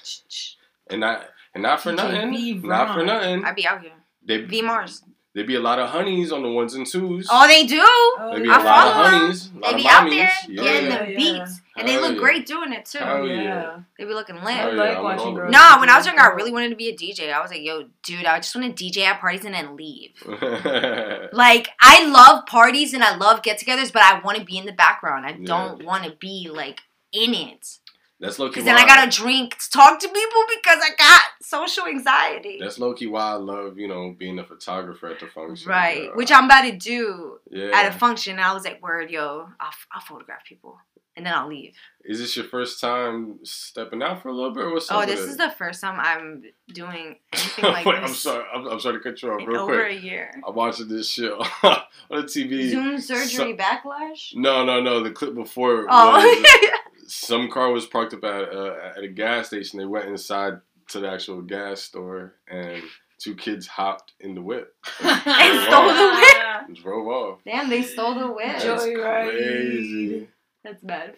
[0.89, 3.43] and not and not for DJ nothing, not for nothing.
[3.43, 3.91] I'd be out here.
[4.25, 5.03] They V Mars.
[5.35, 7.27] They be a lot of honeys on the ones and twos.
[7.29, 7.79] Oh, they do.
[7.83, 9.19] Oh, They be I a lot of follow them.
[9.21, 9.49] honeys.
[9.49, 10.63] A lot They of be out there Yeah.
[10.63, 11.17] getting Yeah, the yeah.
[11.17, 12.19] beats, and they Hell look yeah.
[12.19, 12.99] great doing it too.
[12.99, 13.41] Hell yeah.
[13.41, 13.79] yeah.
[13.97, 14.45] They be looking lit.
[14.55, 15.49] I yeah, like I'm watching girls.
[15.53, 17.33] about No, when I was younger, I really wanted to be a DJ.
[17.33, 20.11] I was like, yo, dude, I just want to DJ at parties and then leave.
[21.33, 24.65] Like, I love parties and I love get togethers, but I want to be in
[24.65, 25.25] the background.
[25.25, 25.45] I Yeah.
[25.45, 27.79] don't want to be, like, in it.
[28.19, 28.51] That's low key.
[28.51, 32.57] Because then I gotta drink, to talk to people because I got social anxiety.
[32.61, 35.67] That's low key why I love you know being a photographer at the function.
[35.69, 36.09] Right, Yeah.
[36.15, 37.71] which I'm about to do yeah.
[37.73, 38.39] at a function.
[38.39, 40.77] I was like, word, yo, I'll, I'll photograph people.
[41.15, 41.75] And then I'll leave.
[42.03, 44.63] Is this your first time stepping out for a little bit?
[44.63, 46.43] or What's up Oh, this is the first time I'm
[46.73, 48.45] doing anything like Wait, this I'm sorry.
[48.53, 49.99] I'm, I'm sorry to cut you off in real over quick.
[49.99, 50.31] a year.
[50.45, 51.31] I'm watching this shit
[51.63, 51.77] on
[52.09, 52.71] the TV.
[52.71, 54.35] Zoom surgery backlash?
[54.35, 55.03] No, no, no.
[55.03, 56.13] The clip before Oh.
[56.13, 56.71] was
[57.13, 59.77] some car was parked up at uh, at a gas station.
[59.79, 60.53] They went inside
[60.89, 62.81] to the actual gas store, and
[63.19, 65.95] two kids hopped in the whip And drove stole off.
[65.97, 66.67] the whip.
[66.67, 67.39] And drove off.
[67.45, 68.47] Damn, they stole the whip.
[68.57, 69.29] That's Joyride.
[69.29, 70.27] crazy.
[70.63, 71.15] That's bad.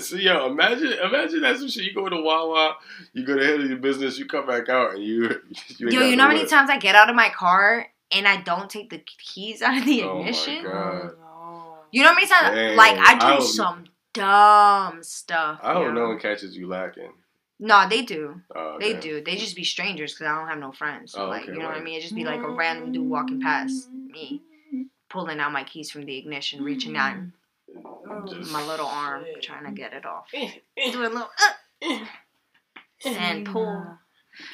[0.02, 1.84] so yo, imagine imagine that's some shit.
[1.84, 2.76] You go to Wawa,
[3.14, 5.40] you go to handle your business, you come back out, and you
[5.78, 8.40] you Yo, you know how many times I get out of my car and I
[8.42, 10.06] don't take the keys out of the ignition?
[10.08, 10.64] Oh my ignition?
[10.64, 11.12] God.
[11.18, 11.74] Oh, no.
[11.90, 12.54] You know how many times?
[12.54, 15.60] Dang, like I do I some dumb stuff.
[15.62, 15.92] I don't yo.
[15.92, 17.12] know when catches you lacking.
[17.58, 18.42] No, they do.
[18.54, 19.22] Oh, They do.
[19.24, 21.12] They just be strangers because I don't have no friends.
[21.12, 21.96] So Oh, like, okay, you know what I mean?
[21.98, 24.42] It just be like a random dude walking past me,
[25.08, 27.30] pulling out my keys from the ignition, reaching out Oh,
[28.28, 29.42] Just- my little arm, shit.
[29.42, 30.50] trying to get it off, doing
[30.94, 31.30] a little
[31.88, 31.98] uh,
[33.04, 33.98] and pull.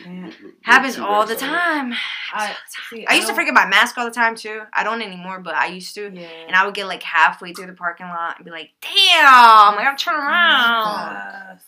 [0.07, 0.31] Yeah.
[0.62, 1.93] Happens all the time.
[2.33, 2.55] I,
[2.89, 4.62] see, I used to don't- forget my mask all the time too.
[4.73, 6.11] I don't anymore, but I used to.
[6.14, 6.29] Yeah.
[6.47, 9.87] And I would get like halfway through the parking lot and be like, damn, like
[9.87, 11.59] I'm turning around.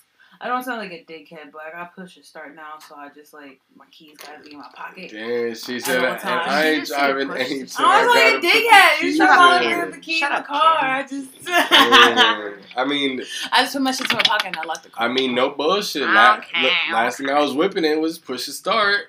[0.44, 0.50] Yes.
[0.50, 3.08] I don't sound like a dickhead, but I got push to start now, so I
[3.08, 5.10] just like my keys gotta be in my pocket.
[5.10, 6.40] Damn, she said all that, and.
[6.50, 7.60] I ain't just say driving push any.
[7.60, 8.96] I was like a put dickhead.
[8.96, 9.78] You keys should Shut call me in.
[9.80, 10.78] with the key in the car.
[10.80, 10.90] Kim.
[10.90, 12.52] I just Yeah.
[12.76, 13.22] I mean,
[13.52, 15.08] I just put my shit in my pocket and I locked the car.
[15.08, 16.02] I mean, no bullshit.
[16.02, 19.06] La- Okay, la- last thing I was whipping in was push to start.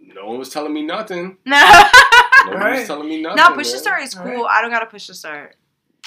[0.00, 1.36] No one was telling me nothing.
[1.44, 2.86] No, No one was Right.
[2.86, 3.36] telling me nothing.
[3.36, 4.24] no, push to start is cool.
[4.24, 4.46] Right.
[4.58, 5.54] I don't gotta push to start.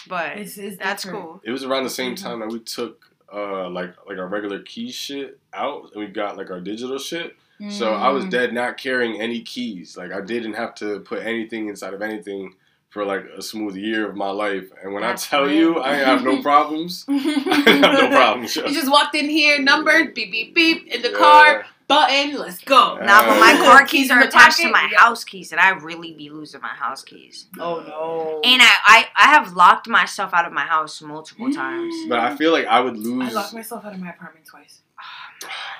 [0.08, 1.24] but It's- it's that's different.
[1.26, 1.42] cool.
[1.44, 2.24] It was around the same Mhm.
[2.24, 6.38] time that we took uh like like our regular key shit out and we got
[6.38, 7.36] like our digital shit.
[7.70, 8.32] So I was Mm.
[8.32, 9.96] dead not carrying any keys.
[9.96, 12.56] Like I didn't have to put anything inside of anything
[12.90, 14.66] for like a smooth year of my life.
[14.84, 15.80] And when That's I tell you.
[15.80, 17.06] I have no problems.
[17.10, 18.56] I have no problems.
[18.56, 18.66] yo.
[18.66, 21.18] You just walked in here, numbered, beep beep beep, in the Yeah.
[21.18, 22.98] car, button, let's go.
[22.98, 23.06] Yeah.
[23.06, 25.00] Nah, but my Uh, car Keys keys are attached to my Yeah.
[25.00, 27.48] house keys, and I really be losing my house keys.
[27.60, 28.42] Oh no.
[28.44, 31.94] And I, I, I have locked myself out of my house multiple times.
[32.10, 33.30] But I feel like I would lose.
[33.30, 34.82] I locked myself out of my apartment twice.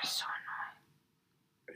[0.04, 0.24] So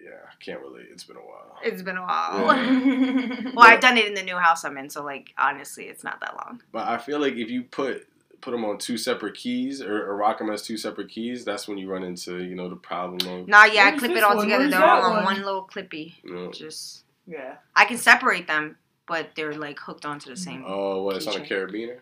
[0.03, 0.87] yeah, I can't relate.
[0.93, 1.59] It's been a while.
[1.65, 2.57] It's been a while.
[2.57, 3.51] Yeah.
[3.55, 6.21] well, I've done it in the new house I'm in, so like honestly, it's not
[6.21, 6.63] that long.
[6.73, 8.07] But I feel like if you put
[8.47, 11.67] put them on two separate keys or, or rock them as two separate keys, that's
[11.67, 14.37] when you run into you know the problem of Nah, yeah, I clip it all
[14.37, 14.45] one?
[14.47, 14.71] together.
[14.71, 15.25] They're all on one?
[15.25, 16.15] one little clippy.
[16.23, 16.53] you know.
[16.53, 17.57] Just Yeah.
[17.75, 18.77] I can separate them,
[19.09, 20.63] but they're like hooked onto the same.
[20.65, 21.17] Oh, what?
[21.17, 21.99] It's on a carabiner.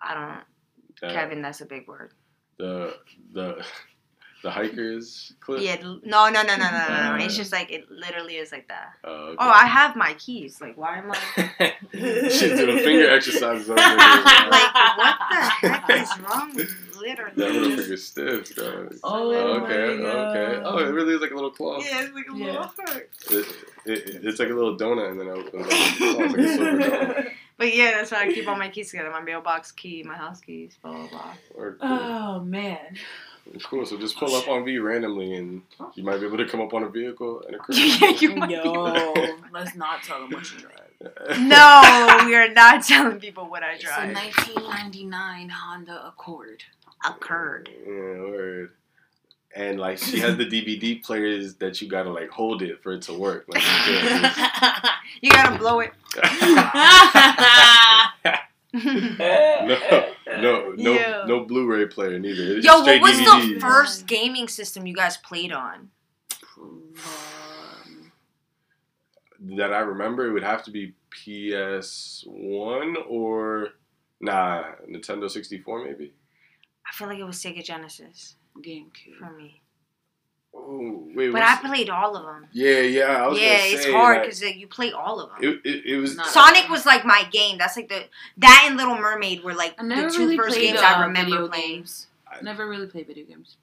[0.00, 0.40] I don't,
[1.02, 1.42] That- Kevin.
[1.42, 2.12] That's a big word.
[2.58, 2.96] The
[3.32, 3.64] the
[4.46, 5.60] the hikers clip.
[5.60, 7.14] Yeah, no, no, no, no, no, no, no.
[7.14, 8.92] Uh, It's just like it literally is like that.
[9.02, 9.36] Oh, okay.
[9.40, 10.60] Oh, I have my keys.
[10.60, 11.74] Like, why am I?
[12.30, 13.68] She's doing finger exercises.
[13.68, 13.96] over there.
[14.56, 15.36] Like, what the
[15.66, 17.58] heck is wrong with That literally?
[17.58, 19.00] little finger stiff, guys.
[19.02, 20.62] Oh okay, my okay.
[20.64, 21.78] Oh, it really is like a little claw.
[21.80, 22.46] Yeah, it's like a Yeah.
[22.46, 23.08] little hook.
[23.30, 23.46] It,
[23.84, 25.72] it, it's like a little donut, and then it opens up.
[25.72, 27.30] It like a silver donut.
[27.58, 29.10] But yeah, that's why I keep all my keys together.
[29.10, 31.72] My mailbox key, my house keys, blah blah blah.
[31.80, 32.96] Oh man.
[33.64, 33.86] Cool.
[33.86, 35.62] So just pull up on V randomly, and
[35.94, 38.50] you might be able to come up on a vehicle and a yeah, you might
[38.50, 39.14] Yo,
[39.52, 40.72] let's not tell them what you drive.
[41.38, 44.10] No, we are not telling people what I drive.
[44.10, 44.64] It's a drive.
[44.64, 46.64] 1999 Honda Accord.
[47.06, 47.68] Occurred.
[47.86, 48.70] Yeah, word.
[49.54, 53.02] And like she has the DVD players that you gotta like hold it for it
[53.02, 53.46] to work.
[53.48, 53.94] Like you
[55.20, 55.92] You gotta blow it.
[58.72, 59.66] No,
[60.38, 61.24] no, no, Yeah.
[61.26, 62.56] no Blu-ray player neither.
[62.58, 63.54] It's Yo, what was DVDs.
[63.54, 65.90] the first gaming system you guys played on?
[66.58, 68.12] Um,
[69.56, 70.26] that I remember?
[70.28, 73.70] It would have to be PS One or
[74.20, 76.12] nah, Nintendo sixty four maybe.
[76.88, 79.16] I feel like it was Sega Genesis GameCube.
[79.18, 79.60] for me.
[80.58, 82.46] Oh wait, But I played all of them.
[82.52, 83.24] yeah, yeah.
[83.24, 85.38] I was Yeah, it's say hard because like, you play all of them.
[85.64, 87.58] it, it, it was Not- Sonic was like my game.
[87.58, 88.04] That's like the
[88.38, 91.48] that and Little Mermaid were like the never two really first games uh, I remember
[91.48, 91.76] playing.
[91.76, 92.06] games.
[92.26, 93.56] I never really played video games.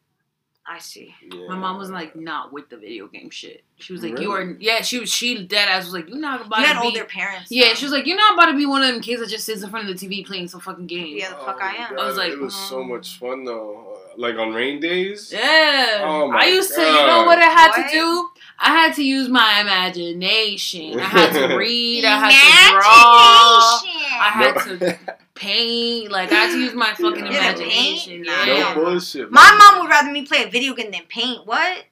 [0.65, 1.13] I see.
[1.29, 1.47] yeah.
[1.49, 3.65] My mom was like not with the video game shit.
[3.79, 5.09] She was like, "You are." Yeah, she was.
[5.11, 7.51] She dead ass was like, "You're not about You had to be." older parents.
[7.51, 7.73] yeah, though.
[7.73, 9.61] she was like, "You're not about to be one of them kids that just sits
[9.61, 11.99] in front of the TV playing some fucking game." Yeah, the fuck I am.
[11.99, 13.92] I was like, it was so much fun though.
[14.17, 15.31] Like on rain days.
[15.33, 16.01] Yeah.
[16.03, 17.87] Oh my I used to, you know what I had What?
[17.89, 18.29] to do?
[18.59, 20.99] I had to use my imagination.
[20.99, 22.05] I had to read.
[22.05, 23.79] I had to draw.
[24.21, 24.99] I had to
[25.35, 26.11] paint.
[26.11, 28.13] Like I had to use my fucking Yeah, imagination.
[28.23, 28.25] paint?
[28.27, 28.45] Yeah.
[28.45, 28.73] no Yeah.
[28.75, 29.31] bullshit.
[29.31, 29.57] My man.
[29.57, 31.45] mom would rather me play a video game than paint.
[31.45, 31.85] What?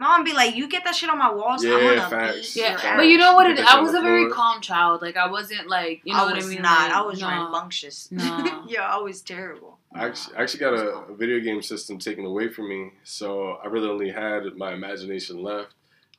[0.00, 1.64] My mom be like, "You get that shit on my walls.
[1.64, 2.54] I'm Yeah, gonna facts.
[2.54, 3.46] beat Yeah, your but you know what?
[3.46, 5.02] Get It, I was a very calm child.
[5.02, 6.62] Like I wasn't like you know I what was I mean.
[6.62, 6.88] not.
[6.88, 7.28] Like, I was nah.
[7.28, 8.10] rambunctious.
[8.10, 8.64] Nah.
[8.68, 9.73] yeah, I was terrible.
[9.94, 13.58] I actually, I actually got a, a video game system taken away from me, so
[13.62, 15.72] I really only had my imagination left,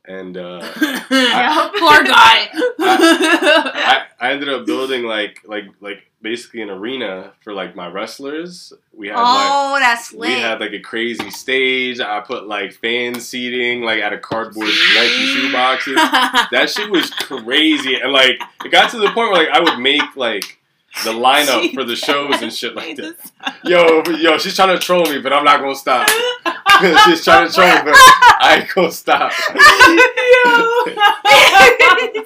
[0.05, 2.47] and uh, Poor guy.
[2.79, 8.71] I, I ended up building like like like basically an arena for like my wrestlers.
[8.93, 11.99] We had like Oh, that's we had like a crazy stage.
[11.99, 15.95] I put like fan seating like out of cardboard Nike shoe boxes.
[15.95, 19.79] That shit was crazy, and like it got to the point where like I would
[19.79, 20.59] make like
[21.03, 23.15] the lineup for the shows and shit like that.
[23.63, 26.07] Yo, yo, she's trying to troll me, but I'm not gonna stop.
[27.05, 29.31] she's trying to troll me, but I ain't gonna stop.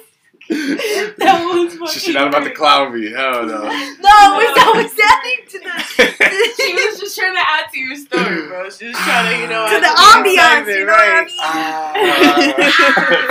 [1.22, 2.56] that was fucking She's not about to great.
[2.56, 3.06] clown me.
[3.12, 3.62] Hell no.
[4.02, 5.70] no, I was adding to the
[6.58, 8.68] She was just trying to add to your story, bro.
[8.68, 10.66] She was trying to, you know, to add the the ambiance.
[10.74, 11.30] You know what I right.
[11.30, 11.38] mean?
[11.38, 11.94] Ah,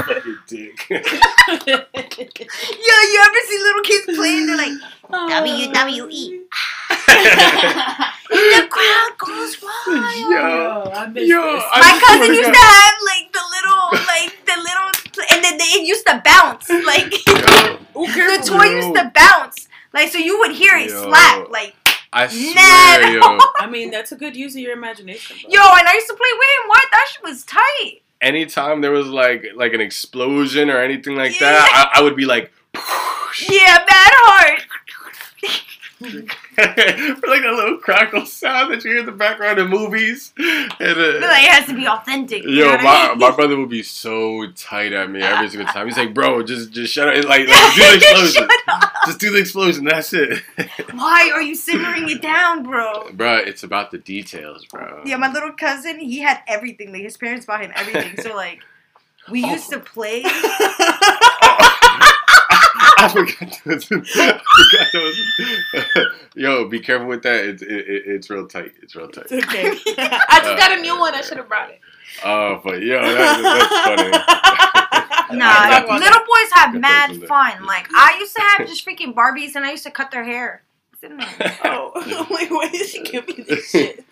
[0.07, 0.87] fucking dick.
[0.87, 0.95] Yo,
[3.03, 4.47] you ever see little kids playing?
[4.47, 4.79] They're like,
[5.11, 6.47] WWE.
[8.31, 10.07] the crowd goes wild.
[10.31, 11.67] Yo, I miss yo, this.
[11.67, 14.88] My cousin used to have like the little, like the little,
[15.31, 16.69] and then they it used to bounce.
[16.85, 19.67] Like Yo, the toy used to bounce.
[19.93, 21.03] Like so, you would hear it Yo.
[21.03, 21.49] slap.
[21.49, 21.75] Like
[22.11, 23.19] I swear, yo.
[23.59, 25.37] I mean, that's a good use of your imagination.
[25.43, 25.51] Bro.
[25.53, 26.69] yo, and I used to play with him.
[26.69, 26.83] What?
[26.91, 28.01] That shit was tight.
[28.21, 31.51] Anytime there was like like an explosion or anything like Yeah.
[31.51, 32.51] that, I, I would be like,
[33.49, 34.11] Yeah, bad
[36.01, 36.13] heart.
[37.27, 40.33] like a little crackle sound that you hear in the background in movies.
[40.37, 42.43] And, uh, Like, it has to be authentic.
[42.43, 43.17] Yo, know what I my, mean?
[43.19, 45.87] my brother would be so tight at me every single time.
[45.87, 47.15] He's like, bro, just just shut up.
[47.15, 48.47] It's Like, like do the explosion.
[49.05, 49.85] Just do the explosion.
[49.85, 50.41] That's it.
[50.93, 53.11] Why are you simmering it down, bro?
[53.13, 55.03] bro, it's about the details, bro.
[55.05, 56.91] Yeah, my little cousin, he had everything.
[56.91, 58.21] Like his parents bought him everything.
[58.21, 58.59] So like,
[59.29, 60.23] we used to play.
[63.03, 63.87] I forgot those.
[63.91, 66.05] I forgot those.
[66.35, 67.45] Yo, be careful with that.
[67.45, 68.73] It's it, it, it's real tight.
[68.81, 69.27] It's real tight.
[69.29, 69.69] It's okay.
[69.97, 71.15] I just got a new one.
[71.15, 71.79] I should have brought it.
[72.25, 74.01] Oh, but yo, that, that's
[75.29, 75.37] funny.
[75.39, 75.99] Nah, I got those.
[76.01, 77.27] little boys have Got mad those there.
[77.27, 77.65] fun.
[77.65, 80.63] Like I used to have just freaking Barbies, and I used to cut their hair.
[80.93, 81.57] It's in there.
[81.65, 81.91] oh,
[82.31, 84.03] wait, why did she give me this shit?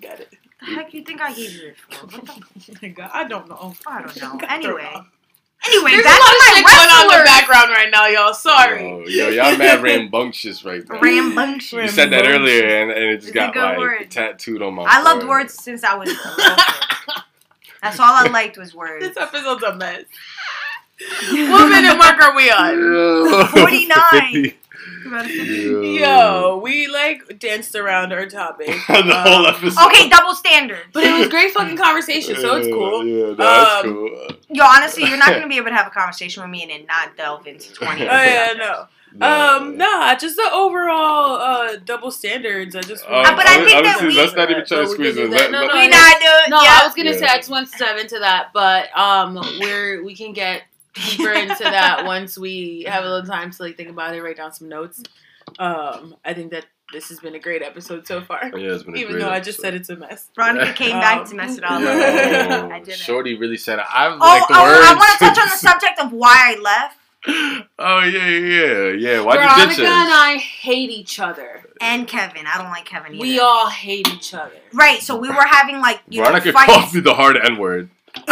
[0.00, 0.32] Got it.
[0.60, 2.06] The heck you think I gave you this for?
[2.06, 2.78] What the?
[2.82, 3.74] My God, I don't know.
[3.86, 4.40] I don't know.
[4.48, 5.06] Anyway, thrown off.
[5.66, 7.88] Anyway, There's a back lot of to shit my going on in the background right
[7.90, 8.34] now, y'all.
[8.34, 8.84] Sorry.
[8.84, 11.00] Oh, yo, y'all mad rambunctious right now.
[11.00, 11.72] Rambunctious.
[11.72, 14.10] You said that earlier, and, and it just It's a got good like word.
[14.10, 14.84] tattooed on my.
[14.84, 15.28] I loved forehead.
[15.28, 16.10] words since I was.
[16.10, 16.54] a kid.
[17.82, 19.06] That's all I liked was words.
[19.06, 20.04] This episode's a mess.
[21.30, 22.76] what minute mark are we on?
[22.76, 24.52] Yo, 49.
[25.10, 25.98] 50.
[26.00, 28.66] Yo, we like danced around our topic.
[28.88, 29.86] the Um, whole episode.
[29.86, 30.86] Okay, double standard.
[30.92, 33.04] But it was great fucking conversation, so it's cool.
[33.06, 34.28] Yeah, that's Um, cool.
[34.50, 36.86] Yo, honestly, you're not gonna be able to have a conversation with me and then
[36.86, 38.02] not delve into 20.
[38.02, 38.86] Oh yeah, no.
[39.20, 42.76] Um, nah, just the overall uh double standards.
[42.76, 43.04] I just.
[43.06, 45.14] Um, Uh, but I think that we- let's not even try to So we squeeze
[45.14, 45.26] can it.
[45.28, 45.40] do that.
[45.40, 46.50] Let- No, let- no, We not doing.
[46.50, 46.78] No, yeah.
[46.82, 47.32] I was gonna say Yeah.
[47.32, 50.62] I just want to dive into that, but um, we're we can get
[51.06, 54.36] deeper into that once we have a little time to like think about it, write
[54.36, 55.02] down some notes.
[55.58, 58.94] Um, I think that this has been a great episode so far, Yeah, it's been
[58.96, 59.62] a even great though I just episode.
[59.62, 60.30] said it's a mess.
[60.34, 61.82] Veronica came back to mess it all up.
[62.72, 62.96] I didn't.
[62.98, 64.86] Shorty really said I Oh, like the oh, words.
[64.86, 66.96] I want to touch on the subject of why I left
[67.26, 69.20] oh yeah, yeah, yeah, yeah.
[69.20, 70.08] Why'd you Veronica ditch and us?
[70.14, 71.64] I hate each other.
[71.80, 72.46] and Kevin.
[72.46, 73.20] I don't like Kevin either.
[73.20, 74.52] We all hate each other.
[74.72, 75.00] right.
[75.02, 76.72] So we were having like you Veronica know fights.
[76.72, 77.90] called me the hard N word.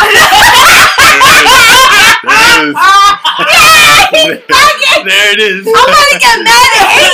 [2.28, 3.20] Ah,
[5.04, 5.66] there it is.
[5.66, 7.06] I'm gonna get mad at hate